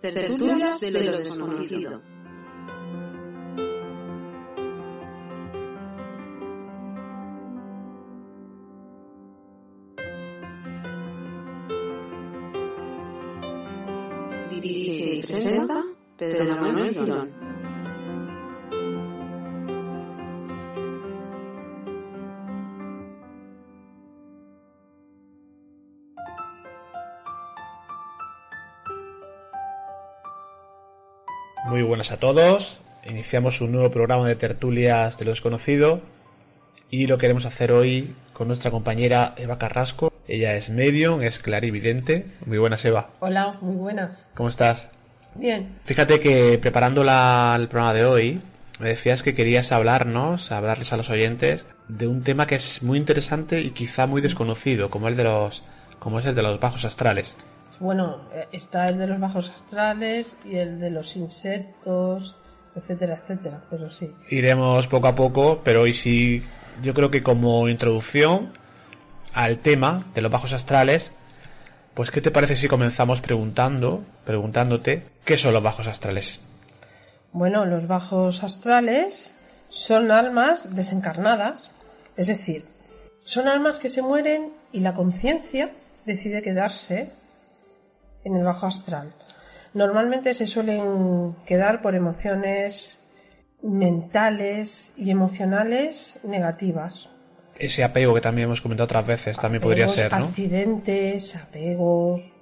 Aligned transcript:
Tertulias 0.00 0.80
de 0.80 0.90
lo 0.90 1.18
desconocido. 1.18 2.02
Muy 31.68 31.82
buenas 31.82 32.10
a 32.10 32.18
todos. 32.18 32.80
Iniciamos 33.08 33.60
un 33.60 33.72
nuevo 33.72 33.90
programa 33.90 34.26
de 34.28 34.36
tertulias 34.36 35.18
de 35.18 35.24
lo 35.24 35.30
desconocido 35.32 36.00
y 36.90 37.06
lo 37.06 37.18
queremos 37.18 37.44
hacer 37.46 37.72
hoy 37.72 38.14
con 38.32 38.48
nuestra 38.48 38.70
compañera 38.70 39.34
Eva 39.36 39.58
Carrasco. 39.58 40.12
Ella 40.26 40.54
es 40.56 40.70
medium, 40.70 41.22
es 41.22 41.38
clarividente. 41.38 42.26
Muy 42.46 42.58
buenas, 42.58 42.84
Eva. 42.84 43.10
Hola, 43.20 43.50
muy 43.60 43.76
buenas. 43.76 44.30
¿Cómo 44.34 44.48
estás? 44.48 44.90
Bien. 45.34 45.76
Fíjate 45.84 46.20
que 46.20 46.58
preparando 46.58 47.04
la- 47.04 47.56
el 47.58 47.68
programa 47.68 47.94
de 47.94 48.04
hoy, 48.04 48.40
me 48.78 48.88
decías 48.90 49.22
que 49.22 49.34
querías 49.34 49.72
hablarnos, 49.72 50.50
hablarles 50.52 50.92
a 50.92 50.96
los 50.96 51.10
oyentes, 51.10 51.62
de 51.88 52.06
un 52.06 52.22
tema 52.22 52.46
que 52.46 52.56
es 52.56 52.82
muy 52.82 52.98
interesante 52.98 53.60
y 53.60 53.70
quizá 53.70 54.06
muy 54.06 54.20
desconocido, 54.20 54.90
como 54.90 55.08
el 55.08 55.16
de 55.16 55.24
los, 55.24 55.64
como 55.98 56.20
es 56.20 56.26
el 56.26 56.34
de 56.34 56.42
los 56.42 56.60
bajos 56.60 56.84
astrales. 56.84 57.34
Bueno, 57.80 58.28
eh, 58.32 58.48
está 58.52 58.88
el 58.88 58.98
de 58.98 59.06
los 59.06 59.20
bajos 59.20 59.48
astrales 59.50 60.36
y 60.44 60.56
el 60.56 60.80
de 60.80 60.90
los 60.90 61.16
insectos, 61.16 62.34
etcétera, 62.74 63.14
etcétera, 63.22 63.62
pero 63.70 63.90
sí. 63.90 64.10
Iremos 64.30 64.86
poco 64.88 65.06
a 65.06 65.14
poco, 65.14 65.62
pero 65.64 65.82
hoy 65.82 65.94
sí, 65.94 66.42
yo 66.82 66.94
creo 66.94 67.10
que 67.10 67.22
como 67.22 67.68
introducción 67.68 68.52
al 69.32 69.58
tema 69.58 70.06
de 70.14 70.22
los 70.22 70.32
bajos 70.32 70.52
astrales, 70.52 71.12
pues 71.94 72.10
¿qué 72.10 72.20
te 72.20 72.30
parece 72.30 72.56
si 72.56 72.68
comenzamos 72.68 73.20
preguntando, 73.20 74.04
preguntándote 74.24 75.04
qué 75.24 75.36
son 75.38 75.52
los 75.52 75.62
bajos 75.62 75.86
astrales? 75.86 76.40
Bueno, 77.32 77.64
los 77.64 77.86
bajos 77.86 78.42
astrales 78.42 79.34
son 79.68 80.10
almas 80.10 80.74
desencarnadas, 80.74 81.70
es 82.16 82.26
decir, 82.26 82.64
son 83.24 83.48
almas 83.48 83.78
que 83.78 83.88
se 83.88 84.02
mueren 84.02 84.52
y 84.72 84.80
la 84.80 84.94
conciencia 84.94 85.70
decide 86.06 86.40
quedarse 86.42 87.10
en 88.28 88.36
el 88.36 88.44
bajo 88.44 88.66
astral. 88.66 89.12
Normalmente 89.74 90.34
se 90.34 90.46
suelen 90.46 91.34
quedar 91.46 91.82
por 91.82 91.94
emociones 91.94 93.00
mentales 93.62 94.92
y 94.96 95.10
emocionales 95.10 96.18
negativas. 96.22 97.10
Ese 97.58 97.82
apego 97.82 98.14
que 98.14 98.20
también 98.20 98.46
hemos 98.46 98.60
comentado 98.60 98.84
otras 98.84 99.06
veces 99.06 99.36
también 99.36 99.62
podría 99.62 99.88
ser, 99.88 100.12
¿no? 100.12 100.18
Accidentes, 100.26 101.34
apegos. 101.36 102.32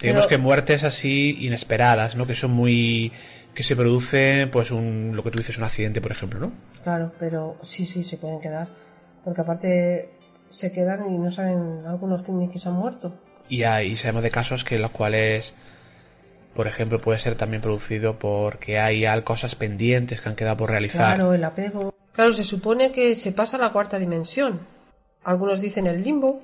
Digamos 0.00 0.26
pero- 0.26 0.28
que 0.28 0.38
muertes 0.38 0.84
así 0.84 1.36
inesperadas, 1.40 2.14
¿no? 2.14 2.26
Que 2.26 2.34
son 2.34 2.52
muy 2.52 3.12
que 3.54 3.62
se 3.62 3.74
produce 3.74 4.46
pues 4.52 4.70
un 4.70 5.16
lo 5.16 5.24
que 5.24 5.30
tú 5.30 5.38
dices 5.38 5.56
un 5.56 5.64
accidente, 5.64 6.02
por 6.02 6.12
ejemplo, 6.12 6.38
¿no? 6.38 6.52
Claro, 6.84 7.12
pero 7.18 7.56
sí, 7.62 7.86
sí, 7.86 8.04
se 8.04 8.18
pueden 8.18 8.40
quedar. 8.40 8.68
Porque 9.24 9.40
aparte 9.40 10.10
se 10.50 10.70
quedan 10.70 11.10
y 11.12 11.16
no 11.16 11.30
saben 11.30 11.84
algunos 11.86 12.22
que 12.22 12.32
que 12.52 12.58
se 12.58 12.68
han 12.68 12.74
muerto. 12.74 13.14
Y 13.48 13.62
hay 13.64 13.96
sabemos 13.96 14.22
de 14.22 14.30
casos 14.30 14.64
que 14.64 14.76
en 14.76 14.82
los 14.82 14.90
cuales 14.90 15.52
por 16.54 16.66
ejemplo 16.66 16.98
puede 17.00 17.18
ser 17.18 17.34
también 17.36 17.60
producido 17.62 18.18
porque 18.18 18.78
hay 18.78 19.04
cosas 19.22 19.54
pendientes 19.54 20.20
que 20.20 20.28
han 20.28 20.36
quedado 20.36 20.56
por 20.56 20.70
realizar. 20.70 21.16
Claro, 21.16 21.32
el 21.34 21.44
apego. 21.44 21.94
Claro, 22.12 22.32
se 22.32 22.44
supone 22.44 22.92
que 22.92 23.14
se 23.14 23.32
pasa 23.32 23.56
a 23.56 23.60
la 23.60 23.70
cuarta 23.70 23.98
dimensión. 23.98 24.60
Algunos 25.22 25.60
dicen 25.60 25.86
el 25.86 26.02
limbo. 26.02 26.42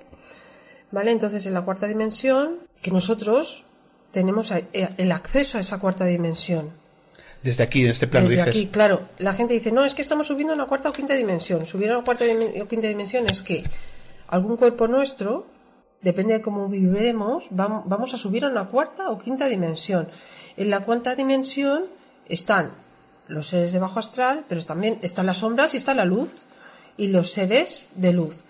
¿Vale? 0.91 1.11
Entonces, 1.11 1.47
en 1.47 1.55
la 1.55 1.63
cuarta 1.63 1.87
dimensión, 1.87 2.59
que 2.83 2.91
nosotros 2.91 3.65
tenemos 4.11 4.51
eh, 4.51 4.65
el 4.99 5.11
acceso 5.11 5.57
a 5.57 5.61
esa 5.63 5.79
cuarta 5.81 6.05
dimensión. 6.05 6.69
Desde 7.43 7.63
aquí, 7.63 7.83
en 7.85 7.91
este 7.91 8.07
plano 8.07 8.29
Desde 8.29 8.43
dices. 8.45 8.55
aquí, 8.55 8.67
claro. 8.67 9.01
La 9.17 9.33
gente 9.33 9.55
dice, 9.55 9.73
no, 9.73 9.87
es 9.87 9.95
que 9.95 10.03
estamos 10.03 10.27
subiendo 10.27 10.53
a 10.53 10.57
una 10.57 10.67
cuarta 10.67 10.91
o 10.91 10.93
quinta 10.93 11.15
dimensión. 11.15 11.65
Subir 11.65 11.91
a 11.91 11.97
una 11.97 12.05
cuarta 12.05 12.27
dimen- 12.27 12.61
o 12.63 12.69
quinta 12.69 12.89
dimensión 12.89 13.27
es 13.27 13.41
que 13.41 13.65
algún 14.29 14.59
cuerpo 14.59 14.87
nuestro, 14.87 15.47
depende 16.03 16.35
de 16.35 16.43
cómo 16.43 16.69
viviremos, 16.69 17.49
vam- 17.51 17.83
vamos 17.87 18.13
a 18.15 18.17
subir 18.19 18.45
a 18.45 18.49
una 18.49 18.65
cuarta 18.67 19.11
o 19.11 19.19
quinta 19.19 19.47
dimensión. 19.47 20.09
En 20.57 20.69
la 20.71 20.81
cuarta 20.81 21.15
dimensión 21.15 21.85
están 22.29 22.71
los 23.29 23.47
seres 23.49 23.73
de 23.73 23.79
bajo 23.79 23.99
astral, 23.99 24.45
pero 24.49 24.65
también 24.65 24.99
están 25.03 25.27
las 25.27 25.39
sombras 25.39 25.75
y 25.75 25.77
está 25.79 25.95
la 25.95 26.05
luz. 26.05 26.31
Y 26.97 27.07
los 27.09 27.31
seres 27.31 27.89
de 27.95 28.13
luz. 28.13 28.45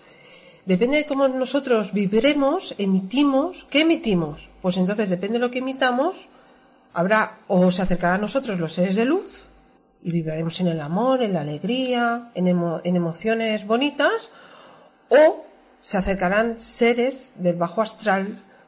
Depende 0.65 0.97
de 0.97 1.05
cómo 1.05 1.27
nosotros 1.29 1.93
viviremos, 1.93 2.75
emitimos. 2.77 3.65
¿Qué 3.69 3.81
emitimos? 3.81 4.49
Pues 4.61 4.75
entonces, 4.77 5.09
depende 5.09 5.35
de 5.39 5.45
lo 5.45 5.51
que 5.51 5.59
emitamos, 5.59 6.27
habrá 6.93 7.37
o 7.47 7.71
se 7.71 7.81
acercarán 7.83 8.17
a 8.17 8.21
nosotros 8.21 8.59
los 8.59 8.73
seres 8.73 8.95
de 8.97 9.05
luz 9.05 9.45
y 10.03 10.11
viviremos 10.11 10.59
en 10.59 10.67
el 10.67 10.81
amor, 10.81 11.23
en 11.23 11.33
la 11.33 11.41
alegría, 11.41 12.31
en 12.35 12.47
emociones 12.95 13.65
bonitas, 13.65 14.29
o 15.09 15.45
se 15.89 15.97
acercarán 15.97 16.47
seres 16.59 17.33
del 17.43 17.57
bajo 17.63 17.79
astral 17.87 18.25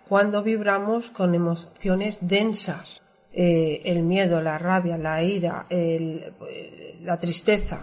cuando 0.10 0.44
vibramos 0.44 1.10
con 1.18 1.34
emociones 1.42 2.20
densas. 2.22 3.02
Eh, 3.34 3.82
el 3.92 4.00
miedo, 4.04 4.42
la 4.42 4.58
rabia, 4.70 4.98
la 4.98 5.16
ira, 5.24 5.66
el- 5.70 6.34
eh, 6.50 7.00
la 7.04 7.18
tristeza. 7.18 7.80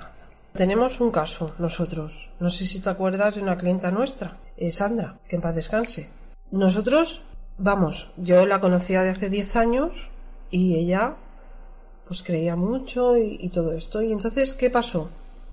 Tenemos 0.60 1.00
un 1.00 1.10
caso 1.10 1.44
nosotros. 1.58 2.28
No 2.40 2.48
sé 2.50 2.62
si 2.66 2.80
te 2.80 2.90
acuerdas 2.90 3.34
de 3.34 3.42
una 3.42 3.56
clienta 3.56 3.90
nuestra, 3.90 4.28
eh, 4.56 4.70
Sandra, 4.70 5.08
que 5.28 5.36
en 5.36 5.42
paz 5.42 5.54
descanse. 5.54 6.02
Nosotros, 6.50 7.22
vamos, 7.58 8.12
yo 8.18 8.46
la 8.46 8.60
conocía 8.60 9.02
de 9.02 9.10
hace 9.10 9.28
10 9.30 9.56
años 9.56 9.92
y 10.50 10.62
ella 10.76 11.16
pues 12.06 12.22
creía 12.22 12.56
mucho 12.56 13.16
y, 13.16 13.38
y 13.40 13.48
todo 13.48 13.72
esto. 13.72 14.02
Y 14.02 14.12
entonces, 14.12 14.52
¿qué 14.54 14.68
pasó? 14.70 15.10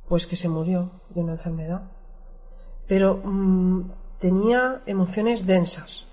Pues 0.09 0.28
que 0.28 0.35
se 0.35 0.50
murió 0.50 0.91
de 1.13 1.22
una 1.22 1.34
enfermedad. 1.34 1.81
Pero 2.89 3.22
mm, 3.23 3.91
tenía 4.19 4.81
emociones 4.85 5.45
densas. 5.45 6.03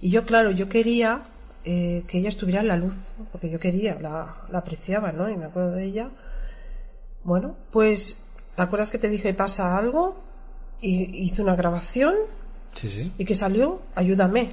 Y 0.00 0.08
yo, 0.10 0.24
claro, 0.24 0.50
yo 0.50 0.68
quería 0.68 1.22
eh, 1.64 2.04
que 2.06 2.18
ella 2.18 2.28
estuviera 2.30 2.60
en 2.60 2.68
la 2.68 2.76
luz, 2.76 2.94
porque 3.32 3.50
yo 3.50 3.58
quería, 3.58 3.98
la, 4.00 4.36
la 4.50 4.58
apreciaba, 4.58 5.12
¿no? 5.12 5.28
Y 5.28 5.36
me 5.36 5.46
acuerdo 5.46 5.72
de 5.72 5.84
ella. 5.84 6.08
Bueno, 7.24 7.56
pues, 7.72 8.18
¿te 8.54 8.62
acuerdas 8.62 8.90
que 8.90 8.98
te 8.98 9.08
dije 9.08 9.34
pasa 9.34 9.76
algo? 9.76 10.16
Y 10.80 11.24
hice 11.24 11.42
una 11.42 11.56
grabación 11.56 12.14
Sí, 12.74 12.88
sí. 12.88 13.12
y 13.18 13.24
que 13.24 13.34
salió, 13.34 13.80
ayúdame, 13.94 14.50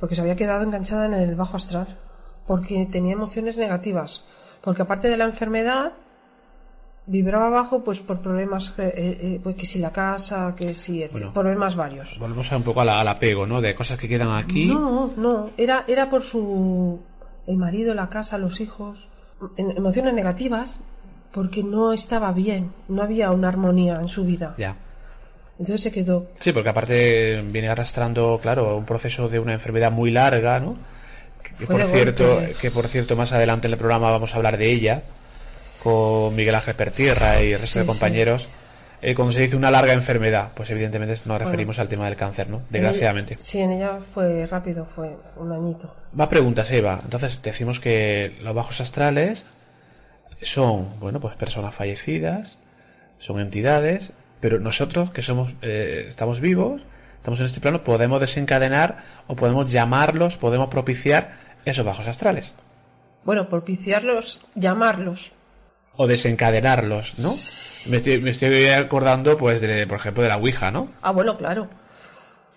porque 0.00 0.14
se 0.16 0.22
había 0.22 0.34
quedado 0.34 0.64
enganchada 0.64 1.06
en 1.06 1.12
el 1.12 1.34
bajo 1.36 1.56
astral, 1.56 1.86
porque 2.46 2.88
tenía 2.90 3.12
emociones 3.12 3.56
negativas, 3.56 4.24
porque 4.62 4.82
aparte 4.82 5.08
de 5.08 5.18
la 5.18 5.24
enfermedad, 5.26 5.92
vibraba 7.06 7.50
bajo 7.50 7.82
pues 7.82 8.00
por 8.00 8.20
problemas, 8.20 8.70
que, 8.70 8.82
eh, 8.82 8.92
eh, 8.96 9.40
pues, 9.42 9.56
que 9.56 9.66
si 9.66 9.78
la 9.78 9.90
casa, 9.92 10.54
que 10.56 10.74
si, 10.74 11.04
Bueno. 11.10 11.32
problemas 11.32 11.74
varios. 11.76 12.18
Volvemos 12.18 12.50
a 12.52 12.56
un 12.56 12.62
poco 12.62 12.80
a 12.80 12.84
la- 12.84 13.00
al 13.00 13.08
apego, 13.08 13.46
¿no? 13.46 13.60
De 13.60 13.74
cosas 13.74 13.98
que 13.98 14.08
quedan 14.08 14.30
aquí. 14.32 14.66
No, 14.66 15.12
no, 15.16 15.50
era, 15.56 15.84
era 15.88 16.08
por 16.10 16.22
su, 16.22 17.00
el 17.46 17.56
marido, 17.56 17.94
la 17.94 18.08
casa, 18.08 18.38
los 18.38 18.60
hijos, 18.60 19.08
en- 19.56 19.76
emociones 19.76 20.14
negativas, 20.14 20.80
porque 21.32 21.62
no 21.64 21.92
estaba 21.92 22.32
bien, 22.32 22.70
no 22.88 23.02
había 23.02 23.30
una 23.32 23.48
armonía 23.48 23.96
en 24.00 24.08
su 24.08 24.24
vida. 24.24 24.54
Ya. 24.58 24.76
Entonces 25.58 25.82
se 25.82 25.92
quedó 25.92 26.26
Sí, 26.40 26.52
porque 26.52 26.70
aparte 26.70 27.40
viene 27.42 27.68
arrastrando, 27.68 28.38
claro, 28.42 28.76
un 28.76 28.84
proceso 28.86 29.28
de 29.28 29.38
una 29.40 29.52
enfermedad 29.52 29.92
muy 29.92 30.10
larga, 30.10 30.58
¿no? 30.58 30.76
Que 31.58 31.66
por 31.66 31.82
cierto, 31.82 32.40
que 32.60 32.70
por 32.70 32.86
cierto 32.88 33.14
más 33.16 33.32
adelante 33.32 33.66
en 33.66 33.72
el 33.74 33.78
programa 33.78 34.10
vamos 34.10 34.32
a 34.32 34.36
hablar 34.36 34.56
de 34.56 34.72
ella 34.72 35.02
con 35.82 36.34
Miguel 36.36 36.54
Ángel 36.54 36.74
Pertierra 36.74 37.42
y 37.42 37.52
el 37.52 37.58
resto 37.60 37.66
Sí, 37.74 37.78
de 37.80 37.84
sí. 37.84 37.88
compañeros. 37.88 38.48
Eh, 39.02 39.14
como 39.14 39.32
se 39.32 39.40
dice, 39.40 39.56
una 39.56 39.70
larga 39.70 39.94
enfermedad, 39.94 40.50
pues 40.54 40.68
evidentemente 40.68 41.14
nos 41.24 41.38
referimos 41.38 41.78
al 41.78 41.88
tema 41.88 42.04
del 42.04 42.16
cáncer, 42.16 42.50
¿no? 42.50 42.62
Desgraciadamente. 42.68 43.36
Sí, 43.38 43.58
en 43.60 43.72
ella 43.72 43.98
fue 43.98 44.44
rápido, 44.44 44.84
fue 44.84 45.16
un 45.36 45.52
añito. 45.52 45.94
Más 46.12 46.28
preguntas, 46.28 46.70
Eva. 46.70 47.00
Entonces 47.02 47.40
decimos 47.42 47.80
que 47.80 48.36
los 48.42 48.54
bajos 48.54 48.78
astrales 48.82 49.44
son, 50.42 50.88
bueno, 51.00 51.18
pues 51.18 51.34
personas 51.36 51.74
fallecidas, 51.74 52.58
son 53.20 53.40
entidades, 53.40 54.12
pero 54.40 54.60
nosotros 54.60 55.10
que 55.12 55.22
somos, 55.22 55.50
eh, 55.62 56.06
estamos 56.10 56.40
vivos, 56.40 56.82
estamos 57.16 57.40
en 57.40 57.46
este 57.46 57.60
plano, 57.60 57.82
podemos 57.82 58.20
desencadenar 58.20 58.98
o 59.26 59.34
podemos 59.36 59.70
llamarlos, 59.70 60.36
podemos 60.36 60.68
propiciar 60.68 61.38
esos 61.64 61.84
bajos 61.86 62.06
astrales. 62.06 62.52
Bueno, 63.24 63.48
propiciarlos, 63.48 64.46
llamarlos. 64.54 65.32
O 66.02 66.06
desencadenarlos, 66.06 67.06
¿no? 67.18 67.28
Me 67.90 67.98
estoy, 67.98 68.16
me 68.24 68.30
estoy 68.30 68.66
acordando, 68.68 69.36
pues, 69.36 69.60
de, 69.60 69.86
por 69.86 69.98
ejemplo, 70.00 70.22
de 70.22 70.30
la 70.30 70.38
Ouija, 70.38 70.70
¿no? 70.70 70.82
Ah, 71.02 71.10
bueno, 71.12 71.36
claro. 71.36 71.68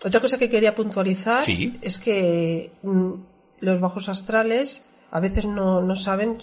Otra 0.06 0.22
cosa 0.22 0.38
que 0.38 0.50
quería 0.50 0.74
puntualizar 0.76 1.44
Sí. 1.44 1.78
es 1.82 1.98
que 1.98 2.72
mm, 2.84 3.12
los 3.60 3.80
bajos 3.82 4.08
astrales 4.08 4.84
a 5.12 5.20
veces 5.20 5.46
no, 5.46 5.82
no 5.82 5.96
saben, 5.98 6.38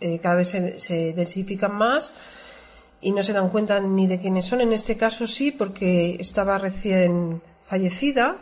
eh, 0.00 0.18
cada 0.22 0.36
vez 0.36 0.48
se, 0.48 0.78
se 0.80 1.12
densifican 1.12 1.74
más 1.74 2.14
y 3.02 3.12
no 3.12 3.22
se 3.22 3.34
dan 3.34 3.50
cuenta 3.50 3.78
ni 3.80 4.06
de 4.06 4.18
quiénes 4.18 4.46
son. 4.46 4.62
En 4.62 4.72
este 4.72 4.96
caso 4.96 5.26
sí, 5.26 5.50
porque 5.52 6.16
estaba 6.26 6.56
recién 6.56 7.42
fallecida 7.68 8.36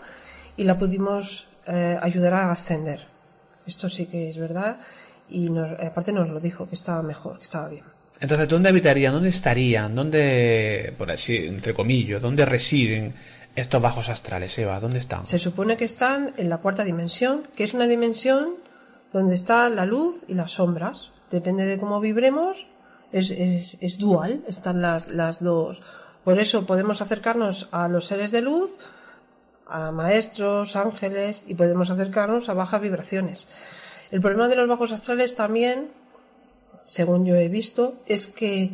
y 0.56 0.62
la 0.64 0.78
pudimos 0.78 1.46
eh, 1.66 1.98
ayudar 2.00 2.34
a 2.34 2.52
ascender. 2.52 3.00
Esto 3.66 3.88
sí 3.88 4.06
que 4.06 4.30
es 4.30 4.38
verdad 4.38 4.76
y 5.28 5.50
nos- 5.50 5.78
aparte 5.80 6.12
nos 6.12 6.30
lo 6.30 6.38
dijo, 6.38 6.68
que 6.68 6.76
estaba 6.76 7.02
mejor, 7.02 7.38
que 7.38 7.44
estaba 7.50 7.68
bien. 7.68 7.84
Entonces, 8.20 8.48
¿dónde 8.48 8.68
habitarían? 8.68 9.12
¿Dónde 9.12 9.28
estarían? 9.28 9.94
¿Dónde, 9.94 10.94
por 10.96 11.10
así, 11.10 11.36
entre 11.36 11.74
comillas, 11.74 12.22
dónde 12.22 12.44
residen 12.44 13.14
estos 13.56 13.82
bajos 13.82 14.08
astrales, 14.08 14.56
Eva? 14.58 14.80
¿Dónde 14.80 14.98
están? 15.00 15.26
Se 15.26 15.38
supone 15.38 15.76
que 15.76 15.84
están 15.84 16.32
en 16.36 16.48
la 16.48 16.58
cuarta 16.58 16.84
dimensión, 16.84 17.42
que 17.56 17.64
es 17.64 17.74
una 17.74 17.86
dimensión 17.86 18.50
donde 19.12 19.34
está 19.34 19.68
la 19.68 19.84
luz 19.84 20.24
y 20.28 20.34
las 20.34 20.52
sombras. 20.52 21.10
Depende 21.30 21.64
de 21.66 21.78
cómo 21.78 22.00
vibremos, 22.00 22.66
es, 23.12 23.98
dual, 23.98 24.42
están 24.48 24.80
las 24.80 25.42
dos. 25.42 25.82
Por 26.24 26.40
eso 26.40 26.66
podemos 26.66 27.02
acercarnos 27.02 27.68
a 27.70 27.86
los 27.88 28.06
seres 28.06 28.30
de 28.30 28.40
luz, 28.40 28.78
a 29.66 29.90
maestros, 29.92 30.76
ángeles, 30.76 31.44
y 31.46 31.54
podemos 31.54 31.90
acercarnos 31.90 32.48
a 32.48 32.54
bajas 32.54 32.80
vibraciones. 32.80 33.48
El 34.10 34.20
problema 34.20 34.48
de 34.48 34.56
los 34.56 34.68
bajos 34.68 34.92
astrales 34.92 35.34
también, 35.34 35.88
según 36.84 37.24
yo 37.24 37.34
he 37.36 37.48
visto, 37.48 37.94
es 38.06 38.26
que 38.26 38.70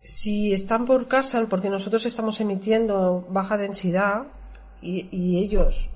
si 0.00 0.52
están 0.52 0.86
por 0.86 1.08
casa, 1.08 1.44
porque 1.48 1.70
nosotros 1.70 2.06
estamos 2.06 2.40
emitiendo 2.40 3.26
baja 3.28 3.56
densidad 3.56 4.24
y, 4.80 5.38
ellos 5.38 5.88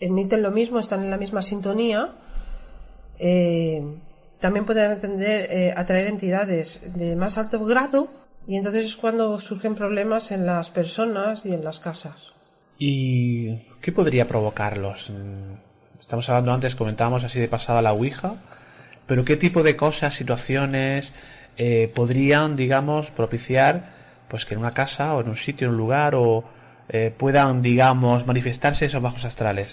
emiten 0.00 0.42
lo 0.42 0.50
mismo, 0.50 0.78
están 0.78 1.02
en 1.04 1.10
la 1.10 1.16
misma 1.16 1.42
sintonía, 1.42 2.12
eh, 3.18 3.82
también 4.40 4.64
pueden 4.64 4.92
atender, 4.92 5.48
eh, 5.50 5.74
atraer 5.76 6.06
entidades 6.06 6.80
de 6.94 7.16
más 7.16 7.38
alto 7.38 7.64
grado 7.64 8.08
y 8.46 8.56
entonces 8.56 8.84
es 8.86 8.96
cuando 8.96 9.38
surgen 9.40 9.74
problemas 9.74 10.30
en 10.30 10.46
las 10.46 10.70
personas 10.70 11.44
y 11.46 11.52
en 11.52 11.64
las 11.64 11.80
casas. 11.80 12.32
¿Y 12.78 13.56
qué 13.80 13.92
podría 13.92 14.26
provocarlos? 14.26 15.10
Mm, 15.10 15.54
Estamos 16.04 16.28
hablando 16.28 16.52
antes, 16.52 16.74
comentábamos 16.74 17.24
así 17.24 17.40
de 17.40 17.48
pasada 17.48 17.80
la 17.80 17.94
Ouija, 17.94 18.36
pero 19.06 19.24
¿qué 19.24 19.36
tipo 19.36 19.62
de 19.62 19.76
cosas, 19.76 20.14
situaciones 20.14 21.12
eh, 21.56 21.90
podrían, 21.94 22.56
digamos, 22.56 23.10
propiciar 23.10 23.92
pues 24.28 24.44
que 24.46 24.54
en 24.54 24.60
una 24.60 24.72
casa 24.72 25.14
o 25.14 25.20
en 25.20 25.28
un 25.28 25.36
sitio, 25.36 25.66
en 25.66 25.72
un 25.72 25.76
lugar, 25.78 26.14
o 26.14 26.44
eh, 26.88 27.12
puedan, 27.16 27.62
digamos, 27.62 28.26
manifestarse 28.26 28.86
esos 28.86 29.00
bajos 29.02 29.24
astrales? 29.24 29.68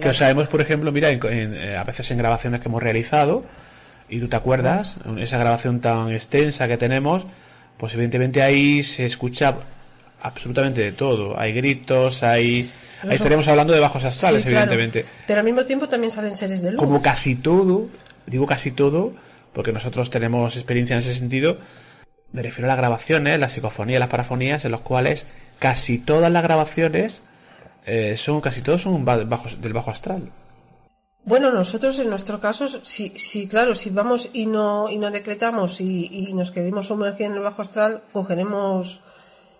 Que 0.00 0.08
os 0.10 0.16
sabemos, 0.16 0.46
por 0.46 0.60
ejemplo, 0.60 0.92
mira, 0.92 1.10
en- 1.10 1.20
en, 1.26 1.54
eh, 1.54 1.76
a 1.76 1.82
veces 1.84 2.10
en 2.12 2.18
grabaciones 2.18 2.60
que 2.60 2.68
hemos 2.68 2.82
realizado, 2.82 3.44
y 4.08 4.20
tú 4.20 4.28
te 4.28 4.36
acuerdas, 4.36 4.96
esa 5.18 5.38
grabación 5.38 5.80
tan 5.80 6.12
extensa 6.12 6.66
que 6.68 6.78
tenemos, 6.78 7.24
pues 7.78 7.92
evidentemente 7.94 8.40
ahí 8.42 8.82
se 8.84 9.04
escucha 9.04 9.56
absolutamente 10.22 10.80
de 10.80 10.92
todo. 10.92 11.38
Hay 11.38 11.52
gritos, 11.52 12.22
hay... 12.22 12.70
Ahí 13.02 13.10
estaríamos 13.10 13.46
hablando 13.46 13.72
de 13.72 13.80
bajos 13.80 14.02
astrales, 14.04 14.42
Sí, 14.42 14.48
claro. 14.50 14.72
evidentemente. 14.72 15.04
Pero 15.26 15.40
al 15.40 15.44
mismo 15.44 15.64
tiempo 15.64 15.86
también 15.88 16.10
salen 16.10 16.34
seres 16.34 16.62
de 16.62 16.72
luz. 16.72 16.80
Como 16.80 17.00
casi 17.02 17.36
todo, 17.36 17.88
digo 18.28 18.46
casi 18.46 18.70
todo, 18.70 19.12
porque 19.54 19.72
nosotros 19.72 20.10
tenemos 20.10 20.56
experiencia 20.56 20.94
en 20.96 21.02
ese 21.02 21.14
sentido, 21.14 21.58
me 22.32 22.42
refiero 22.42 22.66
a 22.66 22.68
las 22.68 22.78
grabaciones, 22.78 23.40
las 23.40 23.52
psicofonías, 23.52 24.00
las 24.00 24.08
parafonías, 24.10 24.64
en 24.64 24.70
los 24.72 24.82
cuales 24.82 25.26
casi 25.58 25.98
todas 25.98 26.30
las 26.30 26.42
grabaciones 26.42 27.20
eh, 27.86 28.16
son, 28.16 28.40
casi 28.40 28.60
todos 28.62 28.82
son 28.82 29.04
ba- 29.04 29.24
bajos, 29.24 29.60
del 29.60 29.72
bajo 29.72 29.90
astral. 29.90 30.30
Bueno, 31.24 31.52
nosotros 31.52 31.98
en 31.98 32.08
nuestro 32.10 32.38
caso, 32.40 32.68
si, 32.68 33.08
si 33.16 33.48
claro, 33.48 33.74
si 33.74 33.90
vamos 33.90 34.30
y 34.32 34.46
no, 34.46 34.88
y 34.88 34.96
no 34.98 35.10
decretamos 35.10 35.80
y, 35.80 36.06
y 36.28 36.32
nos 36.32 36.50
queremos 36.50 36.86
sumergir 36.86 37.26
en 37.26 37.34
el 37.34 37.40
bajo 37.40 37.62
astral, 37.62 38.02
cogeremos... 38.12 39.00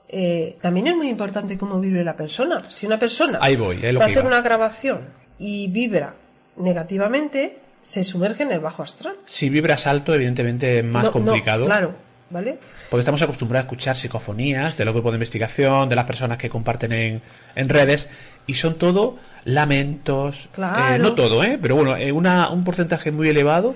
eh, 0.08 0.56
también 0.62 0.86
es 0.86 0.96
muy 0.96 1.08
importante 1.08 1.58
cómo 1.58 1.80
vive 1.80 2.04
la 2.04 2.16
persona. 2.16 2.70
Si 2.70 2.86
una 2.86 2.98
persona 2.98 3.38
Ahí 3.42 3.56
voy, 3.56 3.76
va 3.80 4.02
a 4.02 4.04
hacer 4.04 4.18
iba. 4.24 4.26
una 4.28 4.40
grabación 4.40 5.00
y 5.38 5.68
vibra 5.68 6.14
negativamente, 6.56 7.58
se 7.82 8.04
sumerge 8.04 8.42
en 8.42 8.52
el 8.52 8.60
bajo 8.60 8.82
astral. 8.82 9.14
Si 9.26 9.48
vibras 9.48 9.86
alto, 9.86 10.14
evidentemente 10.14 10.78
es 10.80 10.84
más 10.84 11.04
No- 11.04 11.08
no, 11.08 11.12
complicado. 11.12 11.64
claro, 11.64 11.94
¿vale? 12.30 12.58
Porque 12.90 13.00
estamos 13.00 13.22
acostumbrados 13.22 13.64
a 13.64 13.66
escuchar 13.66 13.96
psicofonías 13.96 14.76
de 14.76 14.84
los 14.84 14.92
grupos 14.94 15.12
de 15.12 15.16
investigación, 15.16 15.88
de 15.88 15.96
las 15.96 16.04
personas 16.04 16.38
que 16.38 16.48
comparten 16.50 16.92
en, 16.92 17.22
en 17.54 17.68
redes, 17.68 18.08
y 18.46 18.54
son 18.54 18.76
todo 18.78 19.18
lamentos. 19.44 20.48
Claro. 20.52 20.94
eh, 20.94 20.98
no 20.98 21.14
todo, 21.14 21.42
¿eh? 21.44 21.58
Pero 21.60 21.76
bueno, 21.76 21.96
eh, 21.96 22.12
una, 22.12 22.50
un 22.50 22.64
porcentaje 22.64 23.10
muy 23.10 23.28
elevado 23.28 23.74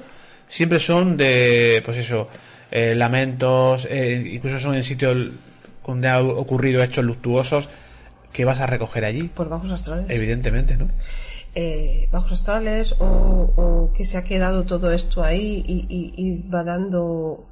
siempre 0.49 0.81
son 0.81 1.17
de, 1.17 1.83
pues 1.85 1.97
eso, 1.99 2.29
eh, 2.71 2.95
lamentos, 2.95 3.87
eh, 3.91 4.31
incluso 4.35 4.61
son 4.61 4.75
en 4.75 4.85
sitios 4.85 5.29
donde 5.87 6.09
ha 6.09 6.21
ocurrido 6.23 6.83
hechos 6.83 7.05
luctuosos 7.05 7.69
que 8.33 8.45
vas 8.45 8.61
a 8.61 8.67
recoger 8.67 9.05
allí, 9.05 9.25
Por 9.25 9.49
bajos 9.49 9.71
astrales. 9.73 10.07
evidentemente, 10.09 10.77
¿no? 10.77 10.89
Eh, 11.55 12.09
bajos 12.13 12.33
astrales 12.33 12.95
o, 12.99 13.05
o 13.57 13.91
que 13.95 14.05
se 14.05 14.17
ha 14.17 14.25
quedado 14.25 14.65
todo 14.65 14.91
esto 14.93 15.23
ahí 15.23 15.63
y, 15.67 15.87
y- 15.89 16.15
y 16.17 16.49
va 16.49 16.65
dando 16.65 17.45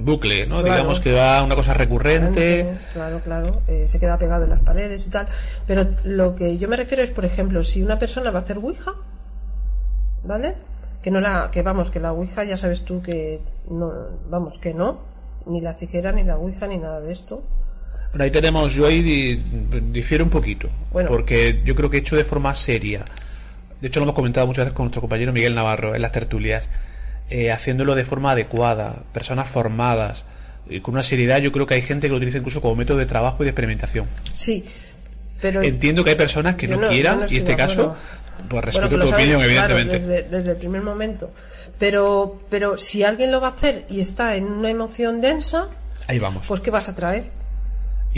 Bucle, 0.00 0.46
¿no? 0.46 0.60
Claro. 0.62 0.74
Digamos 0.74 1.00
que 1.00 1.12
va 1.12 1.42
una 1.42 1.56
cosa 1.56 1.74
recurrente. 1.74 2.78
claro 2.92 3.20
claro 3.20 3.62
eh, 3.66 3.88
se 3.88 3.98
queda 3.98 4.16
pegado 4.18 4.44
en 4.44 4.50
las 4.50 4.60
paredes 4.60 5.06
y 5.06 5.10
tal 5.10 5.26
pero 5.66 5.86
lo 6.04 6.36
que 6.36 6.56
yo 6.58 6.68
me 6.68 6.76
refiero 6.76 7.02
es 7.02 7.10
por 7.10 7.24
ejemplo 7.24 7.64
si 7.64 7.82
una 7.82 7.98
persona 7.98 8.30
va 8.30 8.38
a 8.38 8.42
hacer 8.42 8.58
ouija 8.58 8.92
vale 10.22 10.54
que 11.02 11.10
no 11.10 11.20
la 11.20 11.50
que 11.50 11.62
vamos 11.62 11.90
que 11.90 11.98
la 12.00 12.12
ouija 12.12 12.44
ya 12.44 12.56
sabes 12.56 12.84
tú 12.84 13.02
que 13.02 13.40
no 13.68 13.92
vamos 14.30 14.58
que 14.58 14.72
no 14.74 14.98
ni 15.46 15.60
las 15.60 15.78
tijeras 15.78 16.14
ni 16.14 16.22
la 16.24 16.36
ouija 16.36 16.66
ni 16.68 16.78
nada 16.78 17.00
de 17.00 17.10
esto 17.12 17.42
Bueno, 18.10 18.24
ahí 18.24 18.30
tenemos, 18.30 18.72
yo 18.72 18.86
ahí 18.86 19.02
di- 19.02 19.42
difiero 19.92 20.24
un 20.24 20.30
poquito, 20.30 20.70
Bueno. 20.92 21.08
porque 21.10 21.60
yo 21.64 21.74
creo 21.74 21.90
que 21.90 21.98
hecho 21.98 22.16
de 22.16 22.24
forma 22.24 22.54
seria. 22.54 23.04
De 23.80 23.88
hecho, 23.88 24.00
lo 24.00 24.04
hemos 24.04 24.14
comentado 24.14 24.46
muchas 24.46 24.64
veces 24.64 24.74
con 24.76 24.86
nuestro 24.86 25.00
compañero 25.02 25.32
Miguel 25.32 25.54
Navarro 25.54 25.94
en 25.94 26.02
las 26.02 26.10
tertulias, 26.12 26.64
eh, 27.30 27.52
haciéndolo 27.52 27.94
de 27.94 28.04
forma 28.04 28.32
adecuada, 28.32 29.02
personas 29.12 29.50
formadas, 29.50 30.24
y 30.70 30.80
con 30.80 30.94
una 30.94 31.04
seriedad. 31.04 31.38
Yo 31.40 31.52
creo 31.52 31.66
que 31.66 31.74
hay 31.74 31.82
gente 31.82 32.06
que 32.06 32.10
lo 32.10 32.16
utiliza 32.16 32.38
incluso 32.38 32.60
como 32.60 32.74
método 32.74 32.98
de 32.98 33.06
trabajo 33.06 33.42
y 33.42 33.44
de 33.44 33.50
experimentación. 33.50 34.06
sí 34.32 34.64
pero 35.40 35.62
Entiendo 35.62 36.02
que 36.02 36.10
hay 36.10 36.16
personas 36.16 36.56
que 36.56 36.66
no, 36.66 36.88
quieran, 36.88 37.20
no 37.20 37.26
y 37.28 37.36
en 37.36 37.42
este 37.42 37.54
caso, 37.54 37.94
pues 38.36 38.48
Bueno, 38.48 38.60
respeto 38.60 38.88
que 38.88 38.96
lo 38.96 39.04
tu 39.08 39.14
opinión, 39.14 39.40
evidentemente. 39.40 39.92
desde, 40.00 40.22
desde 40.24 40.50
el 40.50 40.56
primer 40.56 40.82
momento. 40.82 41.30
Pero, 41.78 42.40
pero 42.50 42.76
si 42.76 43.04
alguien 43.04 43.30
lo 43.30 43.40
va 43.40 43.46
a 43.46 43.50
hacer 43.52 43.84
y 43.88 44.00
está 44.00 44.34
en 44.34 44.46
una 44.46 44.68
emoción 44.68 45.20
densa, 45.20 45.68
Ahí 46.08 46.18
vamos. 46.18 46.44
pues 46.48 46.60
¿qué 46.60 46.72
vas 46.72 46.88
a 46.88 46.96
traer? 46.96 47.26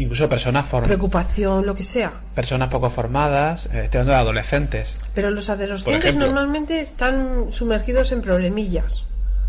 Incluso 0.00 0.28
personas 0.28 0.64
form- 0.70 0.84
Preocupación, 0.84 1.66
lo 1.66 1.74
que 1.74 1.82
sea. 1.82 2.12
personas 2.34 2.68
poco 2.68 2.90
formadas, 2.90 3.66
eh, 3.66 3.82
estoy 3.84 4.00
hablando 4.00 4.12
de 4.12 4.18
adolescentes. 4.18 4.96
Pero 5.14 5.30
los 5.30 5.48
adolescentes 5.50 6.04
ejemplo. 6.04 6.26
normalmente 6.26 6.80
están 6.80 7.46
sumergidos 7.50 8.12
en 8.12 8.22
problemillas. 8.22 9.04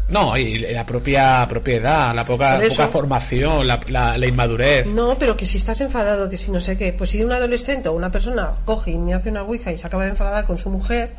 No, 0.09 0.35
y 0.35 0.57
la 0.57 0.85
propia 0.85 1.45
propiedad, 1.49 2.13
la 2.13 2.25
poca, 2.25 2.59
poca 2.67 2.87
formación, 2.89 3.65
la, 3.65 3.79
la- 3.87 4.17
la 4.17 4.27
inmadurez. 4.27 4.85
No, 4.87 5.17
pero 5.17 5.37
que 5.37 5.45
si 5.45 5.57
estás 5.57 5.79
enfadado, 5.79 6.29
que 6.29 6.37
si 6.37 6.51
no 6.51 6.59
sé 6.59 6.77
qué, 6.77 6.91
pues 6.91 7.11
si 7.11 7.23
un 7.23 7.31
adolescente 7.31 7.87
o 7.87 7.93
una 7.93 8.11
persona 8.11 8.51
coge 8.65 8.91
y 8.91 8.97
me 8.97 9.13
hace 9.13 9.29
una 9.29 9.43
ouija 9.43 9.71
y 9.71 9.77
se 9.77 9.87
acaba 9.87 10.03
de 10.03 10.09
enfadar 10.09 10.45
con 10.45 10.57
su 10.57 10.69
mujer, 10.69 11.11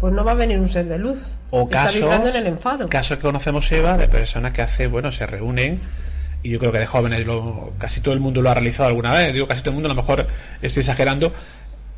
pues 0.00 0.14
no 0.14 0.24
va 0.24 0.32
a 0.32 0.34
venir 0.34 0.58
un 0.58 0.68
ser 0.70 0.86
de 0.86 0.98
luz. 0.98 1.36
O 1.50 1.64
Está 1.64 1.84
casos, 1.84 1.94
vibrando 1.96 2.28
en 2.30 2.36
el 2.36 2.46
enfado. 2.46 2.88
casos 2.88 3.18
que 3.18 3.22
conocemos, 3.22 3.70
Eva, 3.70 3.98
de 3.98 4.08
personas 4.08 4.52
que 4.54 4.62
hace, 4.62 4.86
bueno, 4.86 5.12
se 5.12 5.26
reúnen, 5.26 5.82
y 6.42 6.50
yo 6.50 6.58
creo 6.58 6.72
que 6.72 6.78
de 6.78 6.86
jóvenes, 6.86 7.26
lo- 7.26 7.72
casi 7.78 8.00
todo 8.00 8.14
el 8.14 8.20
mundo 8.20 8.42
lo 8.42 8.50
ha 8.50 8.54
realizado 8.54 8.88
alguna 8.88 9.12
vez, 9.12 9.32
digo 9.32 9.46
casi 9.46 9.60
todo 9.60 9.70
el 9.70 9.74
mundo, 9.74 9.88
a 9.90 9.94
lo 9.94 10.00
mejor 10.02 10.26
estoy 10.60 10.80
exagerando, 10.80 11.32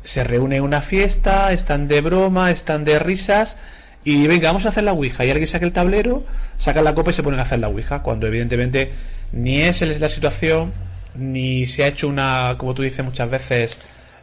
se 0.03 0.23
reúnen 0.23 0.57
en 0.59 0.63
una 0.63 0.81
fiesta, 0.81 1.51
están 1.51 1.87
de 1.87 2.01
broma, 2.01 2.51
están 2.51 2.83
de 2.83 2.99
risas, 2.99 3.57
y 4.03 4.27
venga, 4.27 4.49
vamos 4.49 4.65
a 4.65 4.69
hacer 4.69 4.83
la 4.83 4.93
Ouija, 4.93 5.25
y 5.25 5.31
alguien 5.31 5.47
saca 5.47 5.65
el 5.65 5.71
tablero, 5.73 6.23
saca 6.57 6.81
la 6.83 6.93
copa 6.93 7.09
y 7.09 7.13
se 7.13 7.23
ponen 7.23 7.39
a 7.39 7.43
hacer 7.43 7.59
la 7.59 7.69
Ouija, 7.69 8.03
cuando 8.03 8.27
evidentemente 8.27 8.91
ni 9.31 9.61
es 9.61 9.81
la 9.81 10.09
situación, 10.09 10.73
ni 11.15 11.65
se 11.65 11.83
ha 11.83 11.87
hecho 11.87 12.07
una, 12.07 12.55
como 12.57 12.73
tú 12.75 12.83
dices 12.83 13.03
muchas 13.03 13.29
veces, 13.29 13.77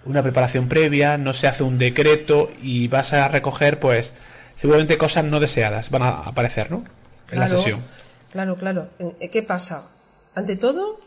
una 0.04 0.22
preparación 0.22 0.68
previa, 0.68 1.18
no 1.18 1.32
se 1.32 1.48
hace 1.48 1.62
un 1.64 1.78
decreto 1.78 2.50
y 2.62 2.86
vas 2.88 3.12
a 3.12 3.26
recoger, 3.28 3.80
pues, 3.80 4.12
seguramente 4.56 4.96
cosas 4.98 5.24
no 5.24 5.40
deseadas 5.40 5.90
van 5.90 6.02
a 6.02 6.10
aparecer, 6.10 6.70
¿no? 6.70 6.84
en 7.30 7.40
la 7.40 7.46
sesión. 7.48 7.80
Claro, 8.30 8.56
claro. 8.56 8.88
Eh, 9.20 9.28
¿Qué 9.30 9.42
pasa? 9.42 9.84
Ante 10.34 10.56
todo, 10.56 10.98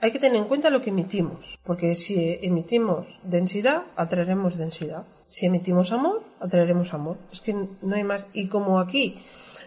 hay 0.00 0.12
que 0.12 0.18
tener 0.18 0.36
en 0.36 0.48
cuenta 0.48 0.70
lo 0.70 0.80
que 0.80 0.90
emitimos, 0.90 1.58
porque 1.64 1.94
si 1.94 2.38
emitimos 2.42 3.06
densidad, 3.22 3.82
atraeremos 3.96 4.56
densidad. 4.56 5.04
Si 5.28 5.46
emitimos 5.46 5.90
amor, 5.90 6.22
atraeremos 6.38 6.94
amor. 6.94 7.16
Es 7.32 7.40
que 7.40 7.54
no 7.54 7.96
hay 7.96 8.04
más. 8.04 8.26
Y 8.32 8.46
como 8.46 8.78
aquí, 8.78 9.18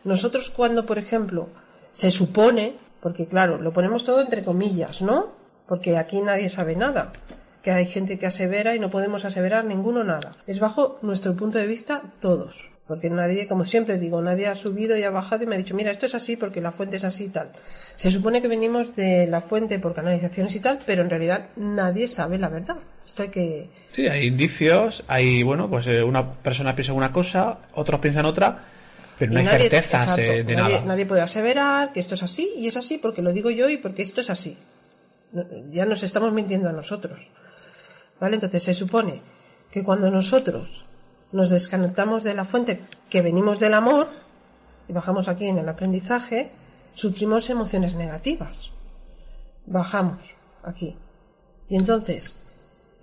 nosotros 0.04 0.50
cuando, 0.50 0.86
por 0.86 0.98
ejemplo, 0.98 1.50
se 1.92 2.12
supone, 2.12 2.76
porque 3.02 3.28
claro, 3.28 3.58
lo 3.58 3.74
ponemos 3.74 4.06
todo 4.06 4.22
entre 4.22 4.44
comillas, 4.44 5.02
¿no? 5.02 5.34
Porque 5.68 5.98
aquí 5.98 6.22
nadie 6.22 6.48
sabe 6.48 6.76
nada. 6.76 7.12
Que 7.62 7.72
hay 7.72 7.86
gente 7.86 8.18
que 8.18 8.28
asevera 8.28 8.76
y 8.76 8.80
no 8.80 8.90
podemos 8.90 9.26
aseverar 9.26 9.66
ninguno 9.66 10.06
nada. 10.06 10.32
Es 10.48 10.62
bajo 10.62 10.98
nuestro 11.02 11.36
punto 11.36 11.58
de 11.58 11.68
vista 11.68 12.02
todos. 12.22 12.70
Porque 12.90 13.08
nadie, 13.12 13.46
como 13.46 13.66
siempre 13.66 14.00
digo, 14.00 14.20
nadie 14.20 14.48
ha 14.48 14.56
subido 14.56 14.98
y 14.98 15.04
ha 15.04 15.12
bajado 15.12 15.44
y 15.44 15.46
me 15.46 15.54
ha 15.54 15.58
dicho, 15.60 15.76
mira, 15.76 15.92
esto 15.92 16.08
es 16.08 16.16
así 16.16 16.38
porque 16.38 16.60
la 16.60 16.72
fuente 16.72 16.96
es 16.96 17.04
así 17.04 17.26
y 17.26 17.30
tal. 17.30 17.52
Se 17.96 18.10
supone 18.10 18.42
que 18.42 18.48
venimos 18.48 18.96
de 18.96 19.28
la 19.28 19.42
fuente 19.42 19.78
por 19.78 19.94
canalizaciones 19.94 20.56
y 20.56 20.60
tal, 20.60 20.80
pero 20.88 21.04
en 21.04 21.12
realidad 21.12 21.50
nadie 21.56 22.08
sabe 22.08 22.40
la 22.40 22.50
verdad. 22.50 22.78
Esto 23.06 23.22
hay 23.22 23.30
que... 23.30 23.70
Sí, 23.94 24.08
hay 24.08 24.26
indicios, 24.26 25.04
hay, 25.08 25.44
bueno, 25.44 25.70
pues 25.70 25.86
eh, 25.86 26.02
una 26.02 26.34
persona 26.34 26.74
piensa 26.74 26.94
una 26.94 27.14
cosa, 27.14 27.60
otros 27.76 28.00
piensan 28.00 28.26
otra, 28.26 28.66
pero 29.20 29.34
no 29.34 29.40
hay 29.40 29.46
certezas 29.46 30.18
eh, 30.18 30.44
de 30.44 30.56
nadie, 30.56 30.74
nada. 30.78 30.86
Nadie 30.88 31.06
puede 31.06 31.22
aseverar 31.22 31.94
que 31.94 32.00
esto 32.00 32.16
es 32.16 32.24
así 32.24 32.52
y 32.58 32.66
es 32.66 32.76
así 32.76 32.98
porque 32.98 33.22
lo 33.22 33.32
digo 33.34 33.52
yo 33.52 33.70
y 33.70 33.78
porque 33.78 34.02
esto 34.02 34.22
es 34.22 34.32
así. 34.32 34.58
Ya 35.70 35.86
nos 35.86 36.02
estamos 36.02 36.34
mintiendo 36.34 36.70
a 36.70 36.74
nosotros. 36.74 37.20
¿Vale? 38.20 38.34
Entonces 38.34 38.64
se 38.64 38.74
supone 38.74 39.22
que 39.70 39.84
cuando 39.84 40.10
nosotros 40.10 40.86
nos 41.32 41.50
desconectamos 41.50 42.24
de 42.24 42.34
la 42.34 42.46
fuente 42.46 42.82
que 43.10 43.22
venimos 43.22 43.60
del 43.60 43.74
amor 43.74 44.08
y 44.88 44.94
bajamos 44.94 45.28
aquí 45.28 45.46
en 45.46 45.60
el 45.60 45.70
aprendizaje, 45.70 46.52
sufrimos 46.94 47.50
emociones 47.50 47.94
negativas. 47.96 48.72
Bajamos 49.66 50.36
aquí. 50.64 50.96
Y 51.70 51.76
entonces, 51.76 52.36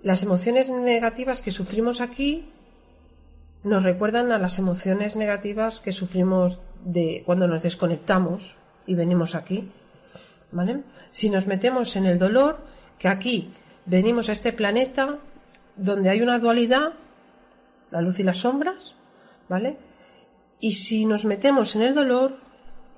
las 0.03 0.23
emociones 0.23 0.69
negativas 0.69 1.41
que 1.41 1.51
sufrimos 1.51 2.01
aquí 2.01 2.49
nos 3.63 3.83
recuerdan 3.83 4.31
a 4.31 4.37
las 4.37 4.59
emociones 4.59 5.15
negativas 5.15 5.79
que 5.79 5.93
sufrimos 5.93 6.59
de 6.83 7.23
cuando 7.25 7.47
nos 7.47 7.63
desconectamos 7.63 8.55
y 8.85 8.95
venimos 8.95 9.35
aquí. 9.35 9.71
¿Vale? 10.51 10.83
Si 11.09 11.29
nos 11.29 11.47
metemos 11.47 11.95
en 11.95 12.05
el 12.05 12.19
dolor, 12.19 12.57
que 12.99 13.07
aquí 13.07 13.51
venimos 13.85 14.29
a 14.29 14.33
este 14.33 14.53
planeta 14.53 15.17
donde 15.75 16.09
hay 16.09 16.21
una 16.21 16.39
dualidad 16.39 16.93
la 17.91 18.01
luz 18.01 18.19
y 18.19 18.23
las 18.23 18.37
sombras, 18.37 18.95
¿vale? 19.49 19.77
Y 20.59 20.73
si 20.73 21.05
nos 21.05 21.25
metemos 21.25 21.75
en 21.75 21.83
el 21.83 21.95
dolor, 21.95 22.37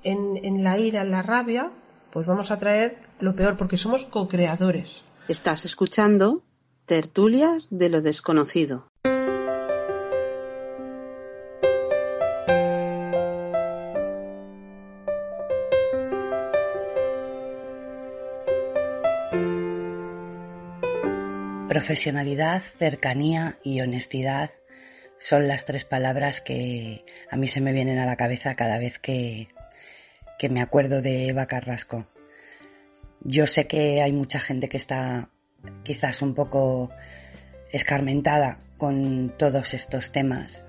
en, 0.04 0.40
en 0.44 0.64
la 0.64 0.78
ira, 0.78 1.02
en 1.02 1.12
la 1.12 1.22
rabia, 1.22 1.72
pues 2.12 2.26
vamos 2.26 2.52
a 2.52 2.60
traer 2.60 2.98
lo 3.20 3.36
peor, 3.36 3.58
porque 3.58 3.78
somos 3.78 4.06
co-creadores. 4.06 5.02
Estás 5.28 5.66
escuchando 5.66 6.42
Tertulias 6.86 7.68
de 7.70 7.90
lo 7.90 8.02
Desconocido. 8.02 8.88
Profesionalidad, 21.68 22.62
cercanía 22.62 23.60
y 23.64 23.82
honestidad 23.82 24.50
son 25.20 25.50
las 25.50 25.66
tres 25.66 25.84
palabras 25.84 26.40
que 26.40 27.06
a 27.30 27.36
mí 27.36 27.48
se 27.48 27.62
me 27.62 27.74
vienen 27.74 28.00
a 28.00 28.06
la 28.06 28.16
cabeza 28.16 28.56
cada 28.56 28.80
vez 28.80 29.00
que, 29.00 29.50
que 30.40 30.50
me 30.50 30.62
acuerdo 30.62 31.02
de 31.02 31.28
Eva 31.28 31.46
Carrasco. 31.46 32.08
Yo 33.22 33.46
sé 33.46 33.68
que 33.68 34.02
hay 34.02 34.14
mucha 34.14 34.40
gente 34.40 34.70
que 34.70 34.78
está 34.78 35.30
quizás 35.84 36.22
un 36.22 36.34
poco 36.34 36.90
escarmentada 37.74 38.60
con 38.78 39.36
todos 39.38 39.74
estos 39.74 40.14
temas, 40.14 40.66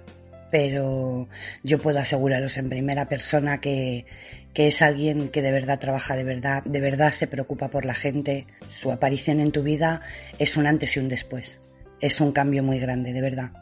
pero 0.51 1.29
yo 1.63 1.81
puedo 1.81 2.01
aseguraros 2.01 2.57
en 2.57 2.69
primera 2.69 3.09
persona 3.09 3.61
que, 3.61 4.05
que 4.53 4.67
es 4.67 4.83
alguien 4.83 5.29
que 5.29 5.43
de 5.43 5.53
verdad 5.53 5.79
trabaja 5.79 6.17
de 6.17 6.25
verdad, 6.25 6.65
de 6.65 6.81
verdad 6.81 7.13
se 7.13 7.29
preocupa 7.29 7.69
por 7.69 7.85
la 7.85 7.95
gente. 7.95 8.49
Su 8.67 8.91
aparición 8.91 9.39
en 9.39 9.53
tu 9.53 9.63
vida 9.63 10.01
es 10.41 10.57
un 10.57 10.67
antes 10.67 10.97
y 10.97 10.99
un 10.99 11.09
después. 11.09 11.61
Es 12.01 12.21
un 12.21 12.33
cambio 12.33 12.65
muy 12.65 12.81
grande, 12.81 13.13
de 13.13 13.21
verdad 13.21 13.53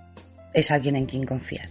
es 0.52 0.71
alguien 0.71 0.97
en 0.97 1.07
quien 1.07 1.25
confiar. 1.25 1.69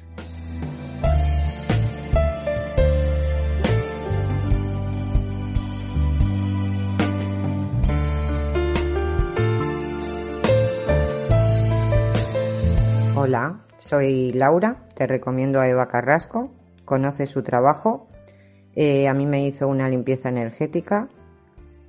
Hola, 13.15 13.59
soy 13.77 14.31
Laura, 14.31 14.87
te 14.95 15.05
recomiendo 15.05 15.59
a 15.59 15.67
Eva 15.67 15.87
Carrasco, 15.87 16.51
conoce 16.85 17.27
su 17.27 17.43
trabajo, 17.43 18.07
eh, 18.75 19.07
a 19.07 19.13
mí 19.13 19.25
me 19.25 19.45
hizo 19.45 19.67
una 19.67 19.89
limpieza 19.89 20.29
energética 20.29 21.09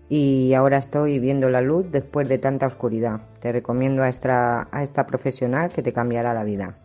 y 0.08 0.54
ahora 0.54 0.78
estoy 0.78 1.18
viendo 1.18 1.50
la 1.50 1.60
luz 1.60 1.90
después 1.90 2.28
de 2.28 2.38
tanta 2.38 2.66
oscuridad. 2.66 3.20
Te 3.40 3.52
recomiendo 3.52 4.02
a 4.02 4.08
esta, 4.08 5.06
profesional 5.06 5.70
que 5.70 5.82
te 5.82 5.92
cambiará 5.92 6.32
la 6.32 6.44
vida. 6.44 6.78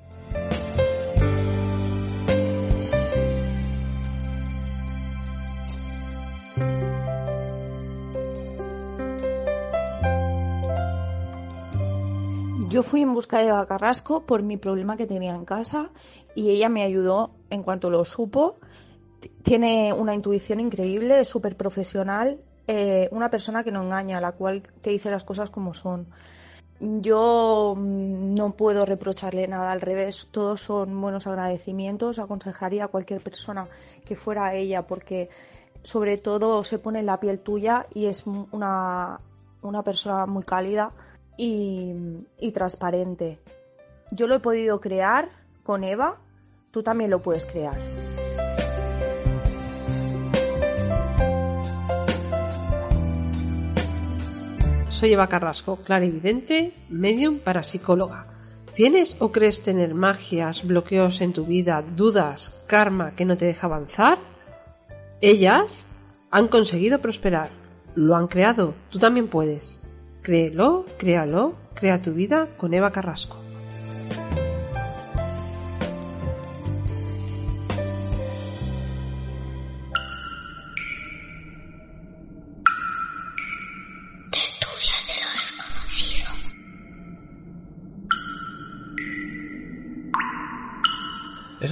Yo 12.70 12.82
fui 12.82 13.04
en 13.04 13.14
busca 13.14 13.38
de 13.38 13.50
Eva 13.50 13.68
Carrasco 13.68 14.26
por 14.26 14.42
mi 14.42 14.58
problema 14.58 14.98
que 14.98 15.06
tenía 15.06 15.36
en 15.36 15.46
casa 15.46 15.92
y 16.36 16.50
ella 16.50 16.70
me 16.70 16.82
ayudó 16.82 17.36
en 17.52 17.62
cuanto 17.62 17.92
lo 17.92 18.04
supo. 18.04 18.58
Tiene 19.44 19.94
una 19.94 20.16
intuición 20.16 20.60
increíble, 20.60 21.20
es 21.20 21.28
súper 21.28 21.56
profesional, 21.56 22.42
eh, 22.68 23.10
una 23.12 23.30
persona 23.30 23.64
que 23.64 23.72
no 23.72 23.82
engaña, 23.84 24.22
la 24.22 24.32
cual 24.32 24.64
te 24.82 24.92
dice 24.92 25.12
las 25.12 25.24
cosas 25.24 25.50
como 25.50 25.74
son. 25.74 26.08
Yo 26.80 27.76
mm, 27.78 28.34
no 28.34 28.56
puedo 28.56 28.86
reprocharle 28.86 29.48
nada, 29.48 29.72
al 29.72 29.82
revés, 29.82 30.30
todos 30.32 30.62
son 30.62 31.00
buenos 31.00 31.28
agradecimientos. 31.28 32.20
Aconsejaría 32.20 32.86
a 32.86 32.88
cualquier 32.88 33.22
persona 33.22 33.68
que 34.06 34.16
fuera 34.16 34.54
ella 34.54 34.88
porque 34.88 35.30
sobre 35.82 36.18
todo 36.18 36.64
se 36.64 36.80
pone 36.80 37.00
en 37.00 37.06
la 37.06 37.20
piel 37.20 37.40
tuya 37.40 37.88
y 37.94 38.06
es 38.06 38.26
una, 38.26 39.20
una 39.62 39.84
persona 39.84 40.26
muy 40.26 40.44
cálida 40.44 40.92
y, 41.38 41.94
y 42.40 42.52
transparente. 42.52 43.40
Yo 44.12 44.28
lo 44.28 44.36
he 44.36 44.40
podido 44.40 44.80
crear 44.80 45.30
con 45.64 45.84
Eva, 45.84 46.20
tú 46.72 46.84
también 46.84 47.12
lo 47.12 47.22
puedes 47.22 47.46
crear. 47.46 47.78
Soy 55.04 55.12
Eva 55.12 55.28
Carrasco, 55.28 55.84
clarividente, 55.84 56.72
medium 56.88 57.40
parapsicóloga. 57.40 58.26
¿Tienes 58.74 59.18
o 59.20 59.34
crees 59.34 59.62
tener 59.62 59.94
magias, 59.94 60.66
bloqueos 60.66 61.20
en 61.20 61.34
tu 61.34 61.44
vida, 61.44 61.82
dudas, 61.82 62.64
karma 62.68 63.14
que 63.14 63.26
no 63.26 63.36
te 63.36 63.44
deja 63.44 63.68
avanzar? 63.68 64.18
Ellas 65.20 65.86
han 66.32 66.48
conseguido 66.48 67.02
prosperar, 67.02 67.50
lo 67.96 68.16
han 68.16 68.28
creado, 68.28 68.76
tú 68.92 68.98
también 68.98 69.28
puedes. 69.28 69.78
Créelo, 70.22 70.86
créalo, 70.98 71.56
crea 71.74 72.02
tu 72.02 72.14
vida 72.14 72.48
con 72.56 72.74
Eva 72.74 72.94
Carrasco. 72.94 73.36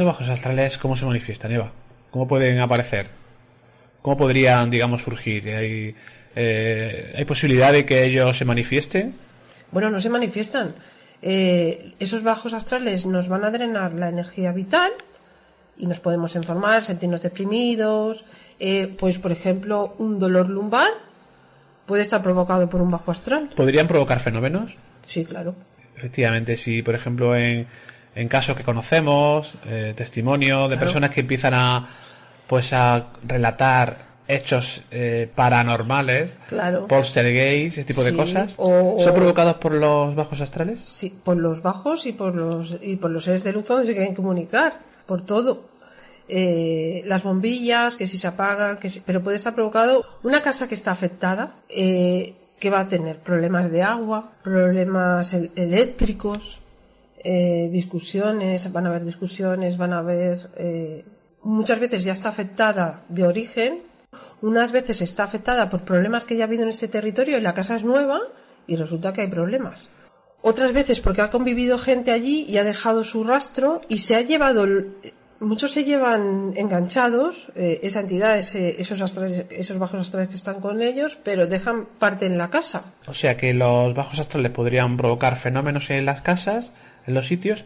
¿Esos 0.01 0.13
bajos 0.13 0.29
astrales 0.29 0.79
cómo 0.79 0.97
se 0.97 1.05
manifiestan, 1.05 1.51
Eva? 1.51 1.71
¿Cómo 2.09 2.27
pueden 2.27 2.59
aparecer? 2.59 3.05
¿Cómo 4.01 4.17
podrían, 4.17 4.71
digamos, 4.71 5.03
surgir? 5.03 5.47
¿Hay, 5.49 5.95
eh, 6.35 7.13
¿hay 7.15 7.23
posibilidad 7.25 7.71
de 7.71 7.85
que 7.85 8.03
ellos 8.03 8.35
se 8.35 8.43
manifiesten? 8.43 9.13
Bueno, 9.71 9.91
no 9.91 10.01
se 10.01 10.09
manifiestan. 10.09 10.73
Eh, 11.21 11.93
esos 11.99 12.23
bajos 12.23 12.55
astrales 12.55 13.05
nos 13.05 13.27
van 13.27 13.43
a 13.43 13.51
drenar 13.51 13.93
la 13.93 14.09
energía 14.09 14.51
vital 14.51 14.91
y 15.77 15.85
nos 15.85 15.99
podemos 15.99 16.35
enfermar, 16.35 16.83
sentirnos 16.83 17.21
deprimidos. 17.21 18.25
Eh, 18.59 18.91
pues, 18.97 19.19
por 19.19 19.31
ejemplo, 19.31 19.93
un 19.99 20.17
dolor 20.17 20.49
lumbar 20.49 20.89
puede 21.85 22.01
estar 22.01 22.23
provocado 22.23 22.67
por 22.67 22.81
un 22.81 22.89
bajo 22.89 23.11
astral. 23.11 23.51
¿Podrían 23.55 23.87
provocar 23.87 24.19
fenómenos? 24.19 24.71
Sí, 25.05 25.25
claro. 25.25 25.53
Efectivamente, 25.95 26.57
si 26.57 26.81
por 26.81 26.95
ejemplo 26.95 27.35
en, 27.35 27.67
en 28.15 28.27
casos 28.27 28.55
que 28.57 28.63
conocemos, 28.63 29.53
eh, 29.65 29.93
testimonio 29.95 30.63
de 30.63 30.75
Claro. 30.75 30.79
personas 30.81 31.09
que 31.11 31.21
empiezan 31.21 31.53
a, 31.53 31.89
pues 32.47 32.73
a 32.73 33.05
relatar 33.23 34.09
hechos 34.27 34.83
eh, 34.91 35.29
paranormales, 35.35 36.31
Claro. 36.47 36.87
poltergeist, 36.87 37.77
ese 37.77 37.83
tipo 37.85 38.03
de 38.03 38.13
cosas, 38.15 38.53
o- 38.57 38.97
¿son 38.99 39.11
o- 39.11 39.15
provocados 39.15 39.55
por 39.55 39.73
los 39.73 40.15
bajos 40.15 40.39
astrales? 40.41 40.79
Sí, 40.85 41.13
por 41.23 41.37
los 41.37 41.61
bajos 41.61 42.05
y 42.05 42.13
por 42.13 42.35
los, 42.35 42.77
y 42.81 42.95
por 42.97 43.11
los 43.11 43.23
seres 43.25 43.43
de 43.43 43.51
luz 43.53 43.65
donde 43.67 43.85
se 43.85 43.93
quieren 43.93 44.15
comunicar, 44.15 44.75
por 45.05 45.23
todo. 45.25 45.69
Eh, 46.29 47.01
las 47.05 47.23
bombillas, 47.23 47.97
que 47.97 48.07
si 48.07 48.17
se 48.17 48.27
apagan, 48.27 48.77
que 48.77 48.89
si- 48.89 49.01
pero 49.01 49.21
puede 49.21 49.35
estar 49.35 49.53
provocado 49.53 50.01
una 50.23 50.41
casa 50.41 50.67
que 50.69 50.75
está 50.75 50.91
afectada, 50.91 51.51
eh, 51.67 52.35
que 52.59 52.69
va 52.69 52.81
a 52.81 52.87
tener 52.87 53.17
problemas 53.17 53.69
de 53.71 53.83
agua, 53.83 54.31
problemas 54.43 55.33
el- 55.33 55.51
eléctricos, 55.57 56.59
eh, 57.23 57.69
discusiones, 57.71 58.71
van 58.71 58.85
a 58.85 58.89
haber 58.89 59.05
discusiones, 59.05 59.77
van 59.77 59.93
a 59.93 59.99
haber, 59.99 60.49
eh, 60.57 61.05
muchas 61.43 61.79
veces 61.79 62.03
ya 62.03 62.11
está 62.13 62.29
afectada 62.29 63.01
de 63.09 63.23
origen, 63.25 63.79
unas 64.41 64.71
veces 64.71 65.01
está 65.01 65.23
afectada 65.23 65.69
por 65.69 65.81
problemas 65.81 66.25
que 66.25 66.35
ya 66.35 66.43
ha 66.43 66.47
habido 66.47 66.63
en 66.63 66.69
este 66.69 66.87
territorio 66.87 67.37
y 67.37 67.41
la 67.41 67.53
casa 67.53 67.75
es 67.75 67.83
nueva 67.83 68.19
y 68.67 68.75
resulta 68.75 69.13
que 69.13 69.21
hay 69.21 69.27
problemas. 69.27 69.89
Otras 70.41 70.73
veces 70.73 70.99
porque 71.01 71.21
ha 71.21 71.29
convivido 71.29 71.77
gente 71.77 72.11
allí 72.11 72.45
y 72.49 72.57
ha 72.57 72.63
dejado 72.63 73.03
su 73.03 73.23
rastro 73.23 73.81
y 73.89 73.99
se 73.99 74.15
ha 74.15 74.21
llevado, 74.21 74.65
muchos 75.39 75.71
se 75.71 75.83
llevan 75.83 76.53
enganchados, 76.55 77.47
eh, 77.55 77.79
esa 77.83 77.99
entidad, 78.01 78.37
ese- 78.39 78.81
esos, 78.81 79.01
astrales- 79.01 79.45
esos 79.51 79.77
bajos 79.77 79.99
astrales 80.01 80.29
que 80.29 80.35
están 80.35 80.59
con 80.59 80.81
ellos, 80.81 81.17
pero 81.23 81.45
dejan 81.45 81.85
parte 81.99 82.25
en 82.25 82.37
la 82.39 82.49
casa. 82.49 82.83
O 83.07 83.13
sea 83.13 83.37
que 83.37 83.53
los 83.53 83.93
bajos 83.95 84.17
astrales 84.19 84.51
podrían 84.51 84.97
provocar 84.97 85.39
fenómenos 85.39 85.89
en 85.91 86.05
las 86.05 86.21
casas, 86.21 86.71
en 87.07 87.13
los 87.13 87.27
sitios, 87.27 87.63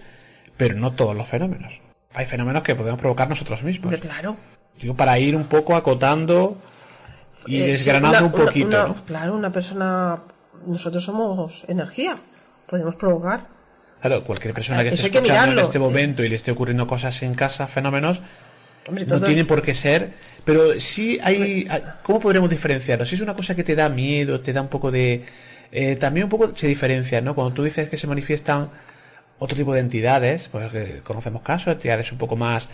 pero 0.57 0.75
no 0.75 0.93
todos 0.93 1.15
los 1.15 1.27
fenómenos. 1.27 1.73
Hay 2.13 2.25
fenómenos 2.25 2.63
que 2.63 2.75
podemos 2.75 2.99
provocar 2.99 3.27
nosotros 3.29 3.63
mismos. 3.63 3.85
Hombre, 3.93 3.99
claro. 3.99 4.37
Digo, 4.81 4.95
para 4.95 5.17
ir 5.19 5.35
un 5.35 5.45
poco 5.45 5.75
acotando 5.75 6.57
y 7.45 7.57
Eh, 7.57 7.59
sí, 7.61 7.67
desgranando 7.85 8.17
una- 8.19 8.25
un 8.25 8.31
poquito, 8.45 8.67
una- 8.67 8.87
¿no? 8.87 8.95
Claro, 9.05 9.35
una 9.35 9.51
persona, 9.51 10.19
nosotros 10.65 11.03
somos 11.03 11.65
energía, 11.67 12.17
podemos 12.67 12.95
provocar. 12.95 13.47
Claro, 14.01 14.23
cualquier 14.23 14.53
persona 14.53 14.83
que 14.83 14.89
esté 14.89 15.05
hay 15.05 15.11
que 15.11 15.17
escuchando 15.17 15.59
en 15.61 15.65
este 15.65 15.79
momento 15.79 16.23
y 16.23 16.29
le 16.29 16.35
esté 16.35 16.51
ocurriendo 16.51 16.85
cosas 16.87 17.21
en 17.23 17.33
casa, 17.33 17.67
fenómenos, 17.67 18.21
Hombre, 18.87 19.05
no 19.07 19.19
tienen 19.19 19.47
por 19.47 19.61
qué 19.63 19.73
ser, 19.73 20.11
pero 20.43 20.79
sí 20.79 21.19
hay, 21.23 21.67
¿cómo 22.03 22.19
podríamos 22.19 22.49
diferenciarlo? 22.51 23.05
Si 23.07 23.15
es 23.15 23.21
una 23.21 23.33
cosa 23.33 23.55
que 23.55 23.63
te 23.63 23.75
da 23.75 23.89
miedo, 23.89 24.41
te 24.41 24.53
da 24.53 24.61
un 24.61 24.67
poco 24.67 24.91
de, 24.91 25.25
eh, 25.71 25.95
también 25.95 26.25
un 26.25 26.29
poco 26.29 26.55
se 26.55 26.67
diferencia, 26.67 27.19
¿no? 27.21 27.33
Cuando 27.33 27.53
tú 27.55 27.63
dices 27.63 27.89
que 27.89 27.97
se 27.97 28.05
manifiestan 28.05 28.69
otro 29.39 29.55
tipo 29.57 29.73
de 29.73 29.81
entidades, 29.81 30.47
pues 30.51 30.71
que 30.71 31.01
conocemos 31.03 31.41
casos, 31.41 31.73
entidades 31.73 32.11
un 32.11 32.17
poco 32.17 32.35
más 32.35 32.69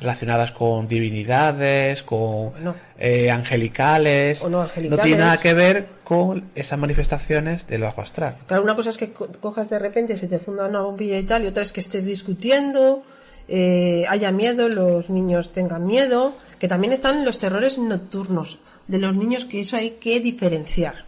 relacionadas 0.00 0.52
con 0.52 0.86
divinidades, 0.86 2.02
con 2.04 2.52
eh, 2.98 3.30
angelicales, 3.30 4.42
O 4.42 4.48
no 4.48 4.62
angelicales. 4.62 5.04
tiene 5.04 5.18
nada 5.20 5.40
que 5.40 5.54
ver 5.54 5.86
con 6.04 6.44
esas 6.54 6.78
manifestaciones 6.78 7.66
del 7.66 7.82
bajo 7.82 8.00
astral. 8.02 8.36
Claro, 8.46 8.62
una 8.62 8.76
cosa 8.76 8.90
es 8.90 8.96
que 8.96 9.12
co- 9.12 9.28
cojas 9.40 9.68
de 9.70 9.78
repente, 9.78 10.16
se 10.16 10.28
te 10.28 10.38
funda 10.38 10.66
una 10.66 10.80
bombilla 10.82 11.18
y 11.18 11.24
tal, 11.24 11.42
y 11.44 11.48
otra 11.48 11.62
es 11.64 11.72
que 11.72 11.80
estés 11.80 12.06
discutiendo, 12.06 13.02
eh, 13.48 14.04
haya 14.08 14.30
miedo, 14.30 14.68
los 14.68 15.10
niños 15.10 15.52
tengan 15.52 15.84
miedo, 15.84 16.34
que 16.60 16.68
también 16.68 16.92
están 16.92 17.24
los 17.24 17.38
terrores 17.40 17.76
nocturnos 17.78 18.58
de 18.86 18.98
los 18.98 19.16
niños, 19.16 19.46
que 19.46 19.60
eso 19.60 19.76
hay 19.76 19.90
que 20.00 20.20
diferenciar. 20.20 21.07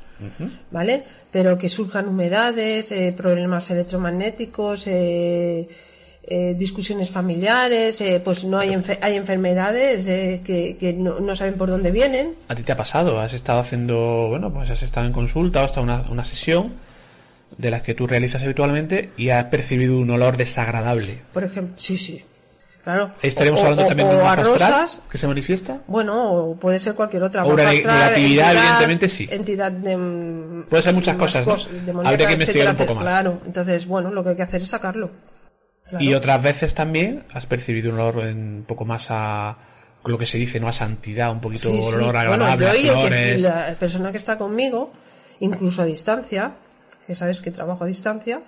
¿Vale? 0.70 1.02
Pero 1.32 1.56
que 1.58 1.68
surjan 1.68 2.08
humedades, 2.08 2.92
eh, 2.92 3.12
problemas 3.16 3.70
electromagnéticos, 3.70 4.86
eh, 4.86 5.68
eh, 6.22 6.54
discusiones 6.56 7.10
familiares, 7.10 8.00
eh, 8.00 8.20
pues 8.22 8.44
no 8.44 8.58
hay, 8.58 8.70
enfe- 8.70 8.98
hay 9.00 9.16
enfermedades 9.16 10.06
eh, 10.06 10.42
que, 10.44 10.76
que 10.78 10.92
no, 10.92 11.18
no 11.20 11.34
saben 11.34 11.54
por 11.54 11.70
dónde 11.70 11.90
vienen. 11.90 12.34
¿A 12.48 12.54
ti 12.54 12.62
te 12.62 12.72
ha 12.72 12.76
pasado? 12.76 13.18
¿Has 13.20 13.32
estado 13.34 13.60
haciendo, 13.60 14.28
bueno, 14.28 14.52
pues 14.52 14.68
has 14.70 14.82
estado 14.82 15.06
en 15.06 15.12
consulta 15.12 15.62
o 15.62 15.64
hasta 15.64 15.80
una, 15.80 16.02
una 16.10 16.24
sesión 16.24 16.74
de 17.56 17.70
las 17.70 17.82
que 17.82 17.94
tú 17.94 18.06
realizas 18.06 18.42
habitualmente 18.42 19.10
y 19.16 19.30
has 19.30 19.46
percibido 19.46 19.98
un 19.98 20.10
olor 20.10 20.36
desagradable? 20.36 21.18
Por 21.32 21.44
ejemplo, 21.44 21.74
sí, 21.78 21.96
sí. 21.96 22.22
Claro. 22.82 23.12
¿Estaremos 23.20 23.60
O- 23.60 23.64
hablando 23.64 23.84
o- 23.84 23.88
también 23.88 24.08
de 24.08 24.14
o 24.14 24.18
un 24.18 24.22
a 24.26 24.36
bajo 24.36 24.52
astral 24.54 24.72
rosas, 24.72 25.00
que 25.10 25.18
se 25.18 25.26
manifiesta? 25.26 25.78
Bueno, 25.86 26.32
o 26.32 26.56
puede 26.56 26.78
ser 26.78 26.94
cualquier 26.94 27.22
otra. 27.24 27.44
O 27.44 27.52
una 27.52 27.64
negatividad, 27.70 28.56
evidentemente, 28.56 29.08
sí. 29.10 29.28
Entidad 29.30 29.70
de. 29.70 29.96
mm, 29.96 30.62
Puede 30.70 30.82
ser 30.82 30.94
muchas 30.94 31.16
más 31.18 31.26
cosas, 31.36 31.46
cos- 31.46 31.68
demoníaca, 31.84 32.08
Habría 32.08 32.26
que 32.28 32.32
investigar 32.32 32.66
etcétera, 32.68 32.82
un 32.82 32.86
poco 32.88 32.94
más. 32.94 33.04
Claro, 33.04 33.40
entonces, 33.44 33.86
bueno, 33.86 34.10
lo 34.10 34.22
que 34.24 34.30
hay 34.30 34.36
que 34.36 34.42
hacer 34.42 34.62
es 34.62 34.68
sacarlo. 34.70 35.10
Claro. 35.90 36.04
Y 36.04 36.14
otras 36.14 36.42
veces 36.42 36.74
también 36.74 37.24
has 37.34 37.46
percibido 37.46 37.92
un 37.92 38.00
olor 38.00 38.18
un 38.18 38.64
poco 38.66 38.84
más 38.86 39.08
a 39.10 39.56
lo 40.04 40.16
que 40.16 40.24
se 40.24 40.38
dice, 40.38 40.58
¿no? 40.60 40.68
A 40.68 40.72
santidad, 40.72 41.30
un 41.32 41.40
poquito 41.42 41.68
Sí, 41.68 41.82
sí. 41.82 41.88
olor 41.94 42.14
Bueno, 42.14 42.46
agradable, 42.46 42.64
yo 42.64 42.70
a 42.70 42.76
y 42.78 42.86
el 42.88 42.94
que- 42.94 42.98
flores. 43.10 43.42
la 43.42 43.74
persona 43.78 44.10
que 44.10 44.16
está 44.16 44.38
conmigo, 44.38 44.90
incluso 45.40 45.82
a 45.82 45.84
distancia, 45.84 46.52
que 47.06 47.14
sabes 47.14 47.42
que 47.42 47.50
trabajo 47.50 47.84
a 47.84 47.86
distancia, 47.86 48.40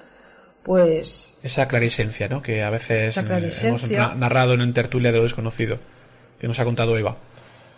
pues 0.62 1.35
Esa 1.42 1.68
clarisencia, 1.68 2.29
¿no? 2.29 2.42
Que 2.42 2.62
a 2.62 2.70
veces 2.70 3.16
hemos 3.64 3.90
na- 3.90 4.14
narrado 4.14 4.55
en 4.55 4.61
un 4.62 4.72
tertulia 4.75 5.11
de 5.11 5.18
lo 5.18 5.25
desconocido, 5.25 5.79
que 6.40 6.46
nos 6.48 6.59
ha 6.59 6.64
contado 6.64 6.96
Eva. 6.96 7.16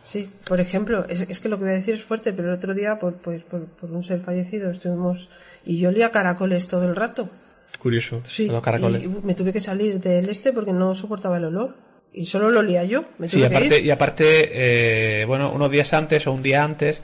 Sí, 0.05 0.31
por 0.47 0.61
ejemplo, 0.61 1.07
es, 1.09 1.23
es 1.23 1.41
que 1.41 1.49
lo 1.49 1.57
que 1.57 1.65
voy 1.65 1.73
a 1.73 1.77
decir 1.77 1.95
es 1.95 2.03
fuerte, 2.03 2.33
pero 2.35 2.49
el 2.49 2.55
otro 2.57 2.75
día, 2.75 2.99
por, 2.99 3.15
pues, 3.15 3.43
por, 3.43 3.65
por 3.67 3.91
un 3.91 4.05
ser 4.05 4.21
fallecido, 4.21 4.71
estuvimos 4.71 5.31
y 5.65 5.79
yo 5.79 5.89
olía 5.89 6.11
caracoles 6.11 6.69
todo 6.69 6.85
el 6.87 6.95
rato. 6.95 7.31
Curioso, 7.79 8.21
Sí, 8.25 8.47
los 8.49 8.63
caracoles. 8.63 9.03
y 9.03 9.09
me 9.09 9.35
tuve 9.35 9.53
que 9.53 9.61
salir 9.61 10.01
del 10.01 10.29
este 10.29 10.53
porque 10.53 10.73
no 10.73 10.95
soportaba 10.95 11.39
el 11.39 11.47
olor. 11.47 11.75
Y 12.13 12.27
solo 12.27 12.51
lo 12.51 12.61
olía 12.61 12.85
yo. 12.85 13.07
Me 13.19 13.27
Sí, 13.29 13.41
que 13.41 13.47
aparte, 13.47 13.79
ir. 13.81 13.87
y 13.87 13.91
aparte, 13.91 15.21
eh, 15.23 15.25
bueno, 15.25 15.53
unos 15.53 15.69
días 15.73 15.93
antes 15.95 16.25
o 16.29 16.33
un 16.33 16.43
día 16.45 16.63
antes, 16.63 17.03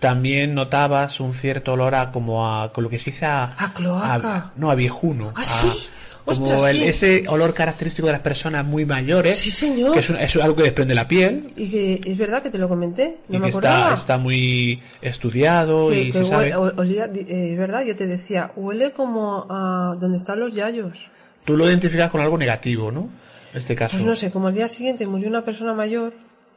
también 0.00 0.54
notabas 0.54 1.20
un 1.20 1.34
cierto 1.34 1.72
olor 1.74 1.94
a 1.94 2.12
como 2.12 2.46
a, 2.46 2.72
con 2.72 2.84
lo 2.84 2.90
que 2.90 2.98
se 2.98 3.10
dice 3.10 3.26
a... 3.26 3.54
A 3.58 3.72
cloaca. 3.72 4.36
a- 4.36 4.52
no, 4.56 4.70
a 4.70 4.74
viejuno. 4.74 5.32
Ah, 5.36 5.42
a- 5.42 5.44
sí. 5.44 5.88
Como 6.24 6.42
Ostras, 6.42 6.64
el- 6.74 6.78
sí. 6.78 6.84
ese 6.88 7.24
olor 7.28 7.54
característico 7.54 8.06
de 8.08 8.12
las 8.14 8.20
personas 8.22 8.64
muy 8.66 8.84
mayores, 8.84 9.36
Sí, 9.38 9.52
señor. 9.52 9.92
que 9.94 10.00
es, 10.00 10.10
un- 10.10 10.16
es 10.16 10.34
algo 10.36 10.56
que 10.56 10.64
desprende 10.64 10.92
la 10.94 11.06
piel 11.06 11.52
Y 11.54 11.70
que 11.70 12.00
es 12.04 12.18
verdad 12.18 12.42
que 12.42 12.50
te 12.50 12.58
lo 12.58 12.68
comenté, 12.68 13.18
no 13.28 13.36
y 13.36 13.38
me 13.38 13.44
que 13.46 13.50
acordaba. 13.50 13.78
está, 13.90 13.94
está 13.94 14.18
muy 14.18 14.82
estudiado 15.02 15.88
que, 15.90 16.00
y 16.02 16.12
que 16.12 16.18
se 16.24 16.26
sabe. 16.26 16.54
olía, 16.56 17.04
eh, 17.14 17.50
es 17.52 17.58
verdad, 17.58 17.84
yo 17.84 17.94
te 17.94 18.06
decía, 18.08 18.50
huele 18.56 18.90
como 18.90 19.46
a 19.48 19.94
donde 20.00 20.16
están 20.16 20.40
los 20.40 20.52
yayos. 20.52 21.10
Tú 21.44 21.56
lo 21.56 21.68
identificas 21.68 22.10
con 22.10 22.20
algo 22.20 22.36
negativo, 22.36 22.90
¿no? 22.90 23.08
En 23.52 23.58
este 23.60 23.76
caso. 23.76 23.92
Pues 23.92 24.04
no 24.04 24.16
sé, 24.16 24.32
como 24.32 24.48
al 24.48 24.54
día 24.54 24.66
siguiente 24.66 25.06
murió 25.06 25.28
una 25.28 25.42
persona 25.42 25.74
mayor, 25.74 26.12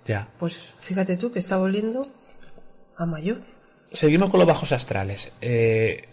Ya. 0.08 0.28
pues 0.40 0.72
fíjate 0.80 1.16
tú 1.16 1.32
que 1.32 1.38
estaba 1.38 1.62
oliendo 1.62 2.02
a 3.00 3.06
mayor. 3.06 3.42
Seguimos 3.94 4.30
con 4.30 4.40
los 4.40 4.48
bajos 4.48 4.72
astrales. 4.72 5.32
Eh, 5.42 6.04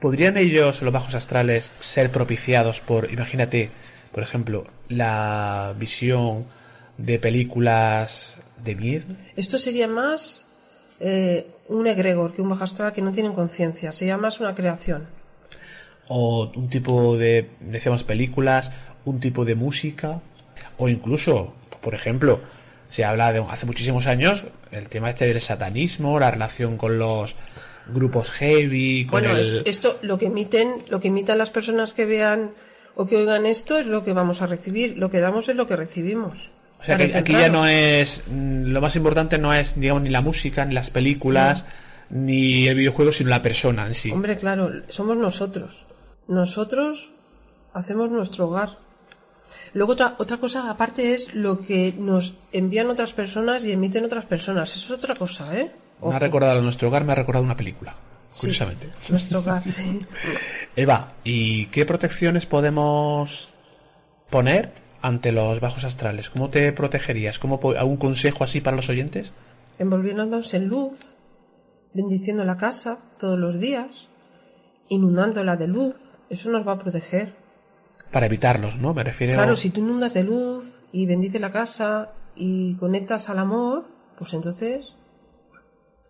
¿Podrían 0.00 0.36
ellos, 0.36 0.82
los 0.82 0.92
bajos 0.92 1.14
astrales, 1.14 1.70
ser 1.80 2.10
propiciados 2.10 2.80
por, 2.80 3.12
imagínate, 3.12 3.70
por 4.12 4.22
ejemplo, 4.22 4.66
la 4.88 5.74
visión 5.78 6.46
de 6.98 7.18
películas 7.18 8.40
de 8.64 8.74
miedo? 8.74 9.04
Esto 9.36 9.58
sería 9.58 9.88
más 9.88 10.44
eh, 11.00 11.46
un 11.68 11.86
egregor 11.86 12.32
que 12.32 12.42
un 12.42 12.48
bajo 12.48 12.64
astral 12.64 12.92
que 12.92 13.02
no 13.02 13.12
tienen 13.12 13.32
conciencia, 13.32 13.92
sería 13.92 14.16
más 14.16 14.40
una 14.40 14.54
creación. 14.54 15.06
¿O 16.08 16.50
un 16.54 16.68
tipo 16.68 17.16
de, 17.16 17.50
decíamos, 17.60 18.04
películas, 18.04 18.70
un 19.04 19.20
tipo 19.20 19.44
de 19.44 19.54
música? 19.54 20.20
O 20.78 20.88
incluso, 20.88 21.54
por 21.82 21.94
ejemplo, 21.94 22.40
se 22.90 23.04
habla 23.04 23.32
de 23.32 23.44
hace 23.48 23.66
muchísimos 23.66 24.06
años 24.06 24.44
el 24.70 24.88
tema 24.88 25.10
este 25.10 25.26
del 25.26 25.40
satanismo, 25.40 26.18
la 26.18 26.30
relación 26.30 26.76
con 26.76 26.98
los 26.98 27.34
grupos 27.88 28.30
heavy, 28.30 29.06
con 29.06 29.22
Bueno, 29.22 29.36
el... 29.36 29.62
esto 29.64 29.98
lo 30.02 30.18
que 30.18 30.26
emiten, 30.26 30.74
lo 30.88 31.00
que 31.00 31.08
imitan 31.08 31.38
las 31.38 31.50
personas 31.50 31.92
que 31.92 32.04
vean 32.04 32.50
o 32.94 33.06
que 33.06 33.16
oigan 33.16 33.46
esto 33.46 33.78
es 33.78 33.86
lo 33.86 34.02
que 34.02 34.12
vamos 34.12 34.42
a 34.42 34.46
recibir, 34.46 34.96
lo 34.96 35.10
que 35.10 35.20
damos 35.20 35.48
es 35.48 35.56
lo 35.56 35.66
que 35.66 35.76
recibimos. 35.76 36.50
O 36.80 36.84
sea 36.84 36.96
que 36.96 37.16
aquí 37.16 37.32
ya 37.32 37.48
no 37.48 37.66
es 37.66 38.24
mm, 38.26 38.66
lo 38.66 38.80
más 38.80 38.96
importante 38.96 39.38
no 39.38 39.54
es 39.54 39.78
digamos 39.78 40.02
ni 40.02 40.10
la 40.10 40.20
música 40.20 40.64
ni 40.64 40.74
las 40.74 40.90
películas 40.90 41.64
ni 42.10 42.68
el 42.68 42.76
videojuego 42.76 43.12
sino 43.12 43.30
la 43.30 43.42
persona 43.42 43.86
en 43.86 43.94
sí. 43.94 44.10
Hombre, 44.10 44.36
claro, 44.36 44.70
somos 44.88 45.16
nosotros. 45.16 45.86
Nosotros 46.28 47.12
hacemos 47.72 48.10
nuestro 48.10 48.46
hogar. 48.46 48.78
Luego 49.74 49.92
otra, 49.92 50.14
otra 50.18 50.36
cosa 50.38 50.70
aparte 50.70 51.14
es 51.14 51.34
lo 51.34 51.60
que 51.60 51.94
nos 51.98 52.34
envían 52.52 52.88
otras 52.88 53.12
personas 53.12 53.64
y 53.64 53.72
emiten 53.72 54.04
otras 54.04 54.24
personas. 54.24 54.74
Eso 54.74 54.92
es 54.92 54.98
otra 54.98 55.14
cosa, 55.14 55.58
¿eh? 55.58 55.70
Me 56.02 56.14
ha 56.14 56.18
recordado 56.18 56.60
nuestro 56.62 56.88
hogar, 56.88 57.04
me 57.04 57.12
ha 57.12 57.16
recordado 57.16 57.44
una 57.44 57.56
película, 57.56 57.96
Sí. 58.32 58.40
curiosamente. 58.40 58.90
Nuestro 59.08 59.38
hogar, 59.40 59.62
sí. 59.64 59.98
Eva, 60.76 61.12
¿y 61.24 61.66
qué 61.66 61.84
protecciones 61.86 62.46
podemos 62.46 63.48
poner 64.30 64.72
ante 65.02 65.32
los 65.32 65.60
bajos 65.60 65.84
astrales? 65.84 66.30
¿Cómo 66.30 66.50
te 66.50 66.72
protegerías? 66.72 67.38
¿Cómo 67.38 67.60
algún 67.78 67.96
consejo 67.96 68.44
así 68.44 68.60
para 68.60 68.76
los 68.76 68.88
oyentes? 68.88 69.30
Envolviéndonos 69.78 70.52
en 70.54 70.68
luz, 70.68 70.98
bendiciendo 71.94 72.44
la 72.44 72.56
casa 72.56 72.98
todos 73.18 73.38
los 73.38 73.60
días, 73.60 74.08
inundándola 74.88 75.56
de 75.56 75.66
luz. 75.68 75.96
Eso 76.28 76.50
nos 76.50 76.66
va 76.66 76.72
a 76.72 76.78
proteger. 76.78 77.32
Para 78.10 78.26
evitarlos, 78.26 78.76
¿no? 78.76 78.94
Me 78.94 79.02
refiero 79.02 79.34
Claro, 79.34 79.56
si 79.56 79.70
tú 79.70 79.80
inundas 79.80 80.14
de 80.14 80.24
luz 80.24 80.80
y 80.92 81.06
bendices 81.06 81.40
la 81.40 81.50
casa 81.50 82.10
y 82.34 82.74
conectas 82.74 83.28
al 83.28 83.38
amor, 83.38 83.84
pues 84.18 84.32
entonces 84.34 84.88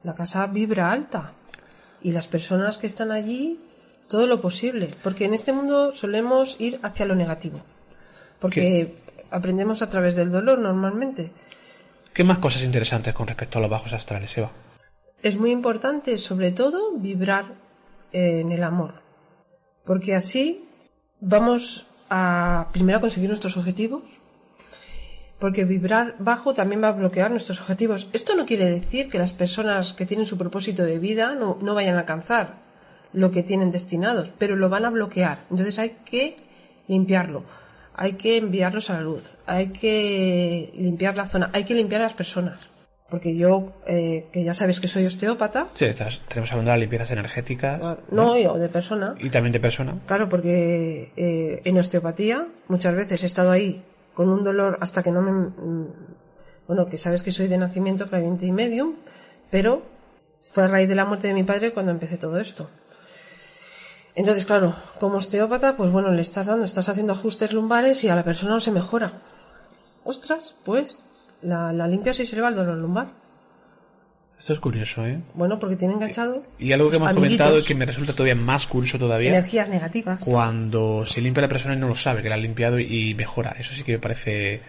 la 0.02 0.14
casa 0.14 0.46
vibra 0.46 0.92
alta 0.92 1.32
y 2.02 2.12
las 2.12 2.28
personas 2.28 2.78
que 2.78 2.86
están 2.86 3.10
allí 3.10 3.58
todo 4.08 4.26
lo 4.26 4.40
posible, 4.40 4.90
porque 5.02 5.24
en 5.24 5.34
este 5.34 5.52
mundo 5.52 5.92
solemos 5.92 6.60
ir 6.60 6.78
hacia 6.82 7.06
lo 7.06 7.14
negativo, 7.14 7.60
porque 8.40 8.94
aprendemos 9.30 9.82
a 9.82 9.88
través 9.88 10.14
del 10.14 10.30
dolor 10.30 10.58
normalmente. 10.58 11.32
¿Qué 12.12 12.24
más 12.24 12.38
cosas 12.38 12.62
interesantes 12.62 13.12
con 13.14 13.26
respecto 13.26 13.58
a 13.58 13.60
los 13.60 13.70
bajos 13.70 13.92
astrales, 13.92 14.36
Eva? 14.38 14.50
Es 15.22 15.38
muy 15.38 15.50
importante, 15.50 16.18
sobre 16.18 16.52
todo, 16.52 16.92
vibrar 16.98 17.46
en 18.12 18.52
el 18.52 18.62
amor, 18.62 18.94
porque 19.84 20.14
así 20.14 20.64
vamos 21.20 21.86
a 22.10 22.68
primero 22.72 22.98
a 22.98 23.00
conseguir 23.00 23.28
nuestros 23.28 23.56
objetivos, 23.56 24.02
porque 25.38 25.64
vibrar 25.64 26.16
bajo 26.18 26.54
también 26.54 26.82
va 26.82 26.88
a 26.88 26.92
bloquear 26.92 27.30
nuestros 27.30 27.60
objetivos. 27.60 28.08
Esto 28.12 28.36
no 28.36 28.46
quiere 28.46 28.70
decir 28.70 29.10
que 29.10 29.18
las 29.18 29.32
personas 29.32 29.92
que 29.92 30.06
tienen 30.06 30.26
su 30.26 30.38
propósito 30.38 30.82
de 30.84 30.98
vida 30.98 31.34
no, 31.34 31.58
no 31.60 31.74
vayan 31.74 31.96
a 31.96 32.00
alcanzar 32.00 32.54
lo 33.12 33.30
que 33.30 33.42
tienen 33.42 33.70
destinados, 33.70 34.34
pero 34.38 34.56
lo 34.56 34.68
van 34.68 34.84
a 34.84 34.90
bloquear. 34.90 35.44
Entonces 35.50 35.78
hay 35.78 35.96
que 36.04 36.36
limpiarlo, 36.88 37.44
hay 37.94 38.14
que 38.14 38.36
enviarlos 38.36 38.90
a 38.90 38.94
la 38.94 39.00
luz, 39.02 39.36
hay 39.46 39.68
que 39.68 40.72
limpiar 40.74 41.16
la 41.16 41.28
zona, 41.28 41.50
hay 41.52 41.64
que 41.64 41.74
limpiar 41.74 42.02
a 42.02 42.04
las 42.04 42.14
personas. 42.14 42.58
Porque 43.08 43.36
yo, 43.36 43.72
eh, 43.86 44.26
que 44.32 44.42
ya 44.42 44.52
sabes 44.52 44.80
que 44.80 44.88
soy 44.88 45.06
osteópata, 45.06 45.68
Sí, 45.74 45.84
estás- 45.84 46.20
tenemos 46.28 46.50
hablando 46.50 46.72
de 46.72 46.78
limpiezas 46.78 47.10
energéticas 47.12 47.80
no, 48.10 48.32
o 48.32 48.58
de 48.58 48.68
persona, 48.68 49.14
y 49.20 49.30
también 49.30 49.52
de 49.52 49.60
persona. 49.60 49.94
Claro, 50.06 50.28
porque 50.28 51.12
eh, 51.16 51.60
en 51.64 51.78
osteopatía 51.78 52.46
muchas 52.68 52.94
veces 52.96 53.22
he 53.22 53.26
estado 53.26 53.52
ahí 53.52 53.80
con 54.14 54.28
un 54.28 54.42
dolor 54.42 54.78
hasta 54.80 55.02
que 55.04 55.12
no 55.12 55.22
me... 55.22 55.30
mm, 55.30 55.86
Bueno, 56.66 56.88
que 56.88 56.98
sabes 56.98 57.22
que 57.22 57.30
soy 57.30 57.46
de 57.46 57.58
nacimiento 57.58 58.08
clarividente 58.08 58.46
y 58.46 58.50
medium, 58.50 58.94
pero 59.52 59.82
fue 60.52 60.64
a 60.64 60.68
raíz 60.68 60.88
de 60.88 60.96
la 60.96 61.04
muerte 61.04 61.28
de 61.28 61.34
mi 61.34 61.44
padre 61.44 61.72
cuando 61.72 61.92
empecé 61.92 62.16
todo 62.16 62.40
esto. 62.40 62.68
Entonces, 64.16 64.46
claro, 64.46 64.74
como 64.98 65.18
osteópata, 65.18 65.76
pues 65.76 65.90
bueno, 65.92 66.10
le 66.10 66.22
estás 66.22 66.46
dando, 66.46 66.64
estás 66.64 66.88
haciendo 66.88 67.12
ajustes 67.12 67.52
lumbares 67.52 68.02
y 68.02 68.08
a 68.08 68.16
la 68.16 68.24
persona 68.24 68.52
no 68.52 68.60
se 68.60 68.72
mejora. 68.72 69.12
Ostras, 70.02 70.56
pues 70.64 71.02
la, 71.46 71.72
la 71.72 71.86
limpias 71.86 72.18
y 72.20 72.26
se 72.26 72.36
le 72.36 72.42
va 72.42 72.48
el 72.48 72.56
dolor 72.56 72.76
lumbar. 72.76 73.06
Esto 74.38 74.52
es 74.52 74.60
curioso, 74.60 75.04
¿eh? 75.04 75.20
Bueno, 75.34 75.58
porque 75.58 75.74
tiene 75.74 75.94
enganchado 75.94 76.44
Y 76.58 76.70
algo 76.72 76.88
que 76.88 76.96
hemos 76.96 77.08
amiguitos, 77.08 77.38
comentado 77.38 77.58
y 77.58 77.64
que 77.64 77.74
me 77.74 77.84
resulta 77.84 78.12
todavía 78.12 78.36
más 78.36 78.66
curioso 78.66 78.98
todavía, 78.98 79.30
energías 79.30 79.68
negativas. 79.68 80.22
cuando 80.22 81.04
se 81.04 81.20
limpia 81.20 81.42
la 81.42 81.48
persona 81.48 81.74
y 81.74 81.78
no 81.78 81.88
lo 81.88 81.96
sabe, 81.96 82.22
que 82.22 82.28
la 82.28 82.36
ha 82.36 82.38
limpiado 82.38 82.78
y 82.78 83.14
mejora. 83.14 83.56
Eso 83.58 83.74
sí 83.74 83.82
que 83.82 83.92
me 83.92 83.98
parece 83.98 84.60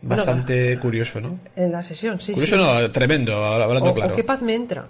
Bueno, 0.00 0.24
bastante 0.24 0.78
curioso, 0.78 1.20
¿no? 1.20 1.38
En 1.54 1.72
la 1.72 1.82
sesión, 1.82 2.20
sí. 2.20 2.32
curioso 2.32 2.56
sí. 2.56 2.62
no, 2.62 2.90
tremendo, 2.90 3.44
hablando 3.44 3.90
o, 3.90 3.94
claro. 3.94 4.12
o 4.12 4.16
qué 4.16 4.24
paz 4.24 4.40
me 4.40 4.54
entra. 4.54 4.86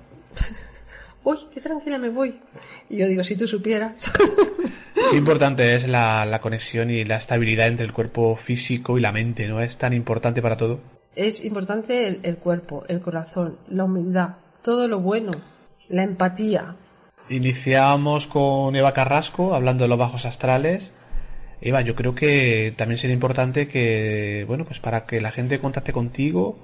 Uy, 1.25 1.39
qué 1.53 1.61
tranquila 1.61 1.99
me 1.99 2.11
voy. 2.11 2.41
Y 2.89 2.99
yo 2.99 3.09
digo, 3.09 3.25
si 3.25 3.37
tú 3.37 3.49
supieras. 3.49 4.13
Qué 5.11 5.17
importante 5.17 5.75
es 5.75 5.87
la, 5.87 6.25
la 6.25 6.41
conexión 6.41 6.91
y 6.91 7.05
la 7.05 7.17
estabilidad 7.17 7.67
entre 7.69 7.85
el 7.85 7.93
cuerpo 7.93 8.35
físico 8.35 8.97
y 8.97 9.01
la 9.01 9.13
mente, 9.13 9.47
¿no? 9.47 9.61
Es 9.61 9.77
tan 9.77 9.93
importante 9.93 10.41
para 10.41 10.57
todo. 10.57 10.81
Es 11.17 11.45
importante 11.45 12.07
el, 12.07 12.21
el 12.23 12.37
cuerpo, 12.37 12.85
el 12.89 13.01
corazón, 13.01 13.57
la 13.69 13.85
humildad, 13.85 14.37
todo 14.63 14.87
lo 14.87 15.01
bueno, 15.01 15.33
la 15.89 16.05
empatía. 16.05 16.77
Iniciamos 17.29 18.27
con 18.29 18.77
Eva 18.77 18.93
Carrasco 18.93 19.55
hablando 19.55 19.85
de 19.85 19.89
los 19.89 19.99
bajos 19.99 20.27
astrales. 20.27 20.93
Eva, 21.61 21.81
yo 21.81 21.97
creo 21.97 22.15
que 22.15 22.73
también 22.77 22.99
sería 22.99 23.15
importante 23.15 23.67
que, 23.67 24.45
bueno, 24.47 24.65
pues 24.65 24.79
para 24.79 25.07
que 25.07 25.21
la 25.21 25.33
gente 25.33 25.59
contacte 25.59 25.93
contigo, 25.93 26.59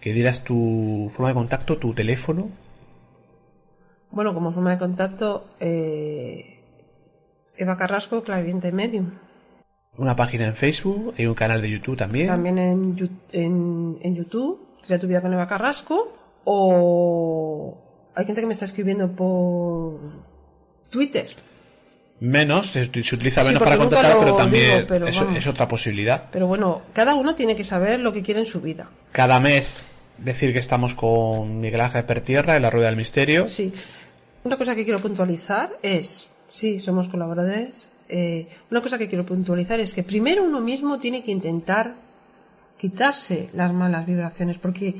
que 0.00 0.12
dieras 0.12 0.44
tu 0.44 1.10
forma 1.12 1.28
de 1.28 1.34
contacto, 1.34 1.76
tu 1.76 1.92
teléfono. 1.92 2.48
Bueno, 4.10 4.32
como 4.32 4.52
forma 4.52 4.70
de 4.70 4.78
contacto, 4.78 5.48
eh, 5.60 6.60
Eva 7.56 7.76
Carrasco, 7.76 8.22
clarividente 8.22 8.72
medium. 8.72 9.10
Una 9.98 10.16
página 10.16 10.46
en 10.46 10.56
Facebook, 10.56 11.14
hay 11.18 11.26
un 11.26 11.34
canal 11.34 11.60
de 11.60 11.70
YouTube 11.70 11.96
también. 11.96 12.28
También 12.28 12.58
en, 12.58 13.10
en, 13.32 13.98
en 14.00 14.14
YouTube, 14.14 14.68
Crea 14.86 14.98
tu 14.98 15.06
vida 15.06 15.20
con 15.20 15.32
Eva 15.32 15.46
Carrasco. 15.46 16.14
O 16.44 17.76
hay 18.14 18.24
gente 18.24 18.40
que 18.40 18.46
me 18.46 18.52
está 18.52 18.64
escribiendo 18.64 19.12
por 19.12 20.00
Twitter. 20.90 21.26
Menos, 22.20 22.68
se, 22.68 22.86
se 22.86 23.14
utiliza 23.14 23.44
menos 23.44 23.62
para 23.62 23.76
contactar, 23.76 24.18
pero 24.18 24.34
también 24.34 24.76
digo, 24.76 24.86
pero 24.88 25.06
es, 25.06 25.16
es 25.36 25.46
otra 25.46 25.68
posibilidad. 25.68 26.24
Pero 26.32 26.46
bueno, 26.46 26.82
cada 26.92 27.14
uno 27.14 27.34
tiene 27.34 27.54
que 27.54 27.64
saber 27.64 28.00
lo 28.00 28.12
que 28.12 28.22
quiere 28.22 28.40
en 28.40 28.46
su 28.46 28.60
vida. 28.60 28.88
Cada 29.12 29.38
mes 29.40 29.84
decir 30.16 30.52
que 30.52 30.58
estamos 30.58 30.94
con 30.94 31.60
Miguel 31.60 31.80
Ángel 31.80 32.04
Pertierra 32.04 32.56
en 32.56 32.62
la 32.62 32.70
Rueda 32.70 32.86
del 32.86 32.96
Misterio. 32.96 33.48
Sí. 33.48 33.72
Una 34.42 34.56
cosa 34.56 34.74
que 34.74 34.84
quiero 34.84 35.00
puntualizar 35.00 35.70
es, 35.82 36.28
sí, 36.48 36.80
somos 36.80 37.08
colaboradores. 37.08 37.88
Eh, 38.08 38.48
una 38.70 38.80
cosa 38.80 38.98
que 38.98 39.08
quiero 39.08 39.26
puntualizar 39.26 39.80
es 39.80 39.92
que 39.92 40.02
primero 40.02 40.42
uno 40.44 40.60
mismo 40.60 40.98
tiene 40.98 41.22
que 41.22 41.30
intentar 41.30 41.94
quitarse 42.78 43.50
las 43.52 43.72
malas 43.72 44.06
vibraciones, 44.06 44.56
porque 44.58 44.94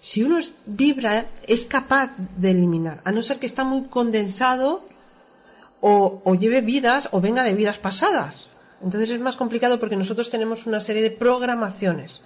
si 0.00 0.22
uno 0.22 0.38
vibra 0.66 1.26
es 1.46 1.66
capaz 1.66 2.10
de 2.36 2.50
eliminar, 2.52 3.00
a 3.04 3.10
no 3.10 3.22
ser 3.22 3.38
que 3.38 3.46
está 3.46 3.64
muy 3.64 3.82
condensado 3.82 4.82
o, 5.80 6.22
o 6.24 6.34
lleve 6.34 6.60
vidas 6.60 7.08
o 7.12 7.20
venga 7.20 7.42
de 7.42 7.54
vidas 7.54 7.78
pasadas. 7.78 8.48
Entonces 8.82 9.10
es 9.10 9.20
más 9.20 9.36
complicado 9.36 9.80
porque 9.80 9.96
nosotros 9.96 10.30
tenemos 10.30 10.66
una 10.66 10.80
serie 10.80 11.02
de 11.02 11.10
programaciones. 11.10 12.20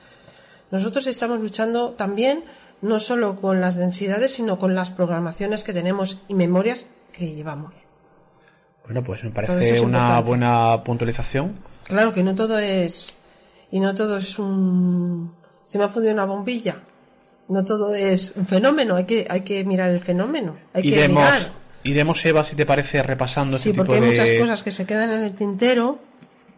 Nosotros 0.70 1.07
estamos 1.07 1.40
luchando 1.40 1.90
también 1.90 2.44
no 2.83 3.01
solo 3.01 3.40
con 3.40 3.61
las 3.61 3.77
densidades, 3.77 4.35
sino 4.35 4.59
con 4.59 4.74
las 4.74 4.90
programaciones 4.90 5.64
que 5.64 5.72
tenemos 5.72 6.18
y 6.29 6.35
memorias 6.35 6.87
que 7.12 7.35
llevamos. 7.35 7.72
Bueno, 8.88 9.05
pues 9.05 9.22
me 9.22 9.31
parece 9.31 9.53
es 9.74 9.81
una 9.81 9.98
importante. 9.98 10.29
buena 10.29 10.83
puntualización. 10.85 11.57
Claro 11.85 12.12
que 12.12 12.22
no 12.22 12.35
todo 12.35 12.59
es 12.59 13.12
y 13.70 13.81
no 13.81 13.94
todo 13.94 14.16
es 14.16 14.38
un 14.38 15.33
se 15.66 15.79
me 15.79 15.85
ha 15.85 15.88
fundido 15.88 16.14
una 16.14 16.24
bombilla. 16.24 16.77
No 17.48 17.64
todo 17.64 17.94
es 17.94 18.33
un 18.37 18.46
fenómeno, 18.46 18.96
hay 18.96 19.05
que 19.05 19.27
hay 19.31 19.40
que 19.42 19.64
mirar 19.64 19.90
el 19.90 20.01
fenómeno, 20.01 20.57
hay 20.74 20.83
que 20.83 20.88
Iremos, 20.88 21.22
mirar. 21.22 21.40
iremos, 21.83 22.24
Eva, 22.27 22.44
si 22.44 22.57
te 22.57 22.66
parece, 22.66 23.03
repasando 23.03 23.57
Sí, 23.57 23.70
este 23.70 23.77
porque 23.77 23.94
tipo 23.94 23.94
hay 23.94 24.01
de... 24.16 24.20
muchas 24.22 24.31
cosas 24.40 24.62
que 24.62 24.70
se 24.70 24.85
quedan 24.87 25.11
en 25.12 25.22
el 25.24 25.35
tintero. 25.35 25.98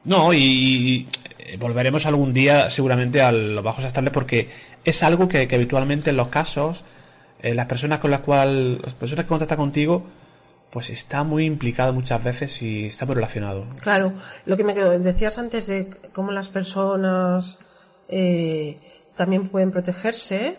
No, 0.04 0.32
y, 0.32 1.06
y, 1.52 1.56
volveremos 1.58 2.06
algún 2.06 2.32
día 2.32 2.70
seguramente 2.70 3.20
a 3.20 3.30
los 3.32 3.62
bajos 3.62 3.84
astrales 3.84 4.12
porque 4.12 4.50
es 4.84 5.02
algo 5.02 5.28
que, 5.28 5.46
que 5.46 5.54
habitualmente 5.56 6.10
en 6.10 6.16
los 6.16 6.28
casos, 6.28 6.82
eh, 7.42 7.54
las 7.54 7.66
personas 7.66 7.98
con 8.00 8.10
las 8.10 8.20
cuales, 8.20 8.80
las 8.82 8.94
personas 8.94 9.26
que 9.26 9.28
contactan 9.28 9.58
contigo, 9.58 10.04
pues 10.72 10.90
está 10.90 11.24
muy 11.24 11.44
implicado 11.46 11.92
muchas 11.92 12.22
veces 12.22 12.62
y 12.62 12.86
está 12.86 13.06
muy 13.06 13.14
relacionado. 13.16 13.66
Claro, 13.82 14.12
lo 14.46 14.56
que 14.56 14.64
me 14.64 14.74
quedó- 14.74 14.96
decías 14.98 15.38
antes 15.38 15.66
de 15.66 15.88
cómo 16.12 16.30
las 16.32 16.48
personas 16.48 17.58
eh, 18.08 18.76
también 19.16 19.48
pueden 19.48 19.70
protegerse, 19.72 20.56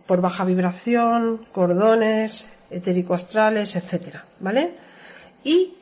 por 0.08 0.22
baja 0.22 0.46
vibración, 0.46 1.46
cordones, 1.52 2.50
etérico-astrales, 2.70 3.76
etcétera, 3.76 4.26
¿vale? 4.40 4.74
Y 5.44 5.74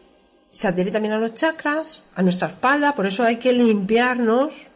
se 0.51 0.67
adhiere 0.67 0.91
también 0.91 1.13
a 1.13 1.19
los 1.19 1.35
chakras, 1.35 2.03
a 2.15 2.23
nuestra 2.23 2.47
espalda, 2.47 2.95
por 2.95 3.05
eso 3.05 3.23
hay 3.23 3.37
que 3.37 3.53
limpiarnos 3.53 4.68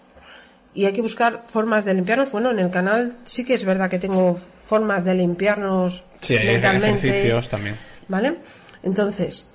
y 0.73 0.85
hay 0.85 0.93
que 0.93 1.01
buscar 1.01 1.43
formas 1.47 1.85
de 1.85 1.93
limpiarnos. 1.93 2.31
Bueno, 2.31 2.51
en 2.51 2.59
el 2.59 2.69
canal 2.69 3.13
sí 3.25 3.45
que 3.45 3.53
es 3.53 3.65
verdad 3.65 3.89
que 3.89 3.99
tengo 3.99 4.37
formas 4.65 5.05
de 5.05 5.13
limpiarnos 5.13 6.03
Sí, 6.21 6.35
hay 6.35 6.47
mentalmente, 6.47 7.07
ejercicios 7.07 7.49
también. 7.49 7.75
¿vale? 8.07 8.37
Entonces, 8.83 9.47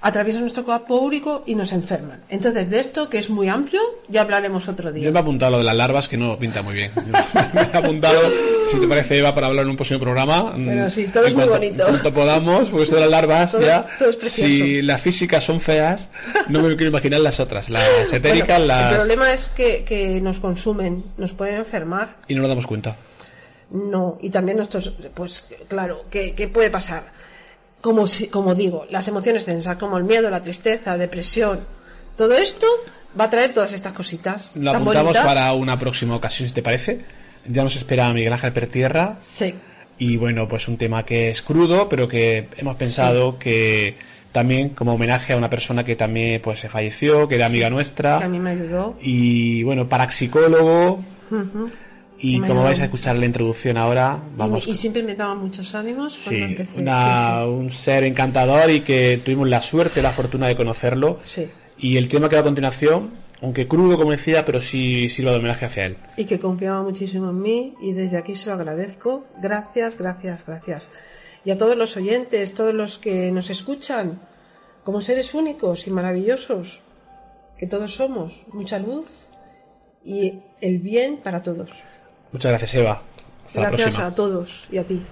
atraviesan 0.00 0.42
nuestro 0.42 0.64
cuerpo 0.64 0.96
úrico 0.96 1.42
y 1.46 1.54
nos 1.54 1.72
enferman. 1.72 2.22
Entonces, 2.28 2.70
de 2.70 2.80
esto, 2.80 3.08
que 3.08 3.18
es 3.18 3.30
muy 3.30 3.48
amplio, 3.48 3.80
ya 4.08 4.22
hablaremos 4.22 4.68
otro 4.68 4.92
día. 4.92 5.04
Yo 5.04 5.12
me 5.12 5.18
he 5.18 5.22
apuntado 5.22 5.52
lo 5.52 5.58
de 5.58 5.64
las 5.64 5.76
larvas 5.76 6.08
que 6.08 6.16
no 6.16 6.38
pinta 6.38 6.62
muy 6.62 6.74
bien. 6.74 6.92
me 7.54 7.60
he 7.60 7.76
apuntado, 7.76 8.20
si 8.72 8.80
te 8.80 8.88
parece, 8.88 9.18
Eva, 9.18 9.34
para 9.34 9.46
hablar 9.48 9.64
en 9.64 9.70
un 9.70 9.76
próximo 9.76 10.00
programa. 10.00 10.52
Mm, 10.56 10.88
sí, 10.90 11.04
todo 11.06 11.24
en 11.24 11.28
es 11.28 11.34
muy 11.34 11.44
cuanto- 11.44 11.52
bonito. 11.52 11.82
En 11.84 11.88
cuanto 11.90 12.12
podamos, 12.12 12.68
porque 12.68 12.84
esto 12.84 12.94
de 12.96 13.00
las 13.02 13.10
larvas 13.10 13.52
Todo- 13.52 13.62
ya. 13.62 13.86
todo 13.98 14.08
es 14.08 14.16
precioso. 14.16 14.48
si 14.48 14.82
las 14.82 15.00
físicas 15.00 15.44
son 15.44 15.60
feas, 15.60 16.08
no 16.48 16.60
me 16.62 16.68
quiero 16.76 16.88
imaginar 16.90 17.20
las 17.20 17.38
otras. 17.40 17.70
Las 17.70 17.86
etéricas, 18.12 18.58
Bueno, 18.58 18.66
las. 18.66 18.90
El 18.92 18.96
problema 18.98 19.32
es 19.32 19.48
que, 19.48 19.84
que 19.84 20.20
nos 20.20 20.40
consumen, 20.40 21.04
nos 21.16 21.32
pueden 21.32 21.56
enfermar. 21.56 22.16
Y 22.28 22.34
no 22.34 22.40
nos 22.42 22.48
damos 22.48 22.66
cuenta. 22.66 22.96
No, 23.70 24.18
y 24.20 24.28
también 24.30 24.56
nuestros, 24.58 24.92
pues 25.14 25.46
claro, 25.68 26.04
¿qué, 26.10 26.34
qué 26.34 26.48
puede 26.48 26.68
pasar? 26.70 27.04
Como, 27.80 28.06
si, 28.06 28.28
como 28.28 28.54
digo, 28.54 28.84
las 28.90 29.08
emociones 29.08 29.46
densas, 29.46 29.76
como 29.76 29.96
el 29.98 30.04
miedo, 30.04 30.28
la 30.30 30.40
tristeza, 30.42 30.96
depresión, 30.98 31.60
todo 32.16 32.34
esto 32.36 32.66
va 33.18 33.24
a 33.24 33.30
traer 33.30 33.52
todas 33.54 33.72
estas 33.72 33.92
cositas. 33.94 34.52
Lo 34.56 34.70
apuntamos 34.72 35.04
bonitas. 35.14 35.24
para 35.24 35.52
una 35.54 35.78
próxima 35.78 36.14
ocasión, 36.14 36.48
si 36.48 36.54
te 36.54 36.62
parece. 36.62 37.04
Ya 37.48 37.64
nos 37.64 37.76
espera 37.76 38.12
Miguel 38.12 38.32
Ángel 38.32 38.52
Pertierra. 38.52 39.16
Sí, 39.22 39.54
Y 39.98 40.16
bueno, 40.16 40.48
pues 40.48 40.68
un 40.68 40.76
tema 40.78 41.04
que 41.04 41.28
es 41.30 41.42
crudo, 41.42 41.88
pero 41.88 42.08
que 42.08 42.48
hemos 42.56 42.76
pensado 42.76 43.38
que 43.38 43.96
también 44.32 44.70
como 44.70 44.94
homenaje 44.94 45.32
a 45.32 45.36
una 45.36 45.50
persona 45.50 45.84
que 45.84 45.94
también 45.96 46.40
pues 46.42 46.60
se 46.60 46.68
falleció, 46.68 47.28
que 47.28 47.34
era 47.36 47.46
amiga 47.46 47.68
nuestra. 47.70 48.18
que 48.18 48.24
a 48.24 48.28
mí 48.28 48.38
me 48.38 48.50
ayudó. 48.50 48.96
Y 49.02 49.62
bueno, 49.64 49.88
parapsicólogo. 49.88 51.04
Ujú. 51.30 51.70
Y 52.18 52.38
Me 52.38 52.46
como 52.48 52.62
vais 52.62 52.78
a 52.80 52.84
escuchar 52.84 53.16
la 53.16 53.26
introducción 53.26 53.76
ahora, 53.76 54.20
Y, 54.34 54.38
vamos. 54.38 54.64
me- 54.66 54.72
y 54.72 54.76
siempre 54.76 55.02
me 55.02 55.14
daba 55.16 55.34
muchos 55.34 55.74
ánimos 55.74 56.18
cuando 56.22 56.46
sí, 56.46 56.52
empecé. 56.52 56.78
una- 56.80 57.46
un 57.46 57.70
ser 57.72 58.04
encantador 58.04 58.70
y 58.70 58.80
que 58.80 59.20
tuvimos 59.24 59.48
la 59.48 59.60
suerte, 59.62 60.02
la 60.02 60.10
fortuna 60.10 60.46
de 60.46 60.54
conocerlo. 60.56 61.18
sí. 61.20 61.48
Y 61.78 61.96
el 61.96 62.08
tema 62.08 62.28
que 62.28 62.36
va 62.36 62.42
a 62.42 62.44
continuación, 62.44 63.10
aunque 63.42 63.66
crudo 63.68 63.96
como 63.98 64.12
decía, 64.12 64.46
pero 64.46 64.62
sí 64.62 65.08
sirva 65.08 65.32
de 65.32 65.38
homenaje 65.38 65.66
hacia 65.66 65.86
él. 65.86 65.96
y 66.16 66.24
que 66.26 66.38
confiaba 66.38 66.82
muchísimo 66.82 67.30
en 67.30 67.42
mí 67.42 67.74
y 67.82 67.92
desde 67.92 68.16
aquí 68.16 68.36
se 68.36 68.48
lo 68.48 68.54
agradezco. 68.54 69.24
Gracias, 69.42 69.98
gracias, 69.98 70.46
gracias. 70.46 70.88
Y 71.44 71.50
a 71.50 71.58
todos 71.58 71.76
los 71.76 71.96
oyentes, 71.96 72.54
todos 72.54 72.72
los 72.72 72.98
que 72.98 73.32
nos 73.32 73.50
escuchan, 73.50 74.20
como 74.84 75.00
seres 75.00 75.34
únicos 75.34 75.86
y 75.86 75.90
maravillosos, 75.90 76.80
que 77.58 77.66
todos 77.66 77.94
somos, 77.96 78.32
mucha 78.52 78.78
luz 78.78 79.26
y 80.04 80.40
el 80.60 80.78
bien 80.78 81.16
para 81.18 81.42
todos. 81.42 81.70
Muchas 82.32 82.50
gracias, 82.52 82.74
Eva. 82.76 83.02
Hasta 83.46 83.60
la 83.60 83.68
Gracias 83.68 83.86
próxima. 83.88 84.06
a 84.06 84.14
todos 84.14 84.64
y 84.70 84.78
a 84.78 84.84
ti. 84.84 85.02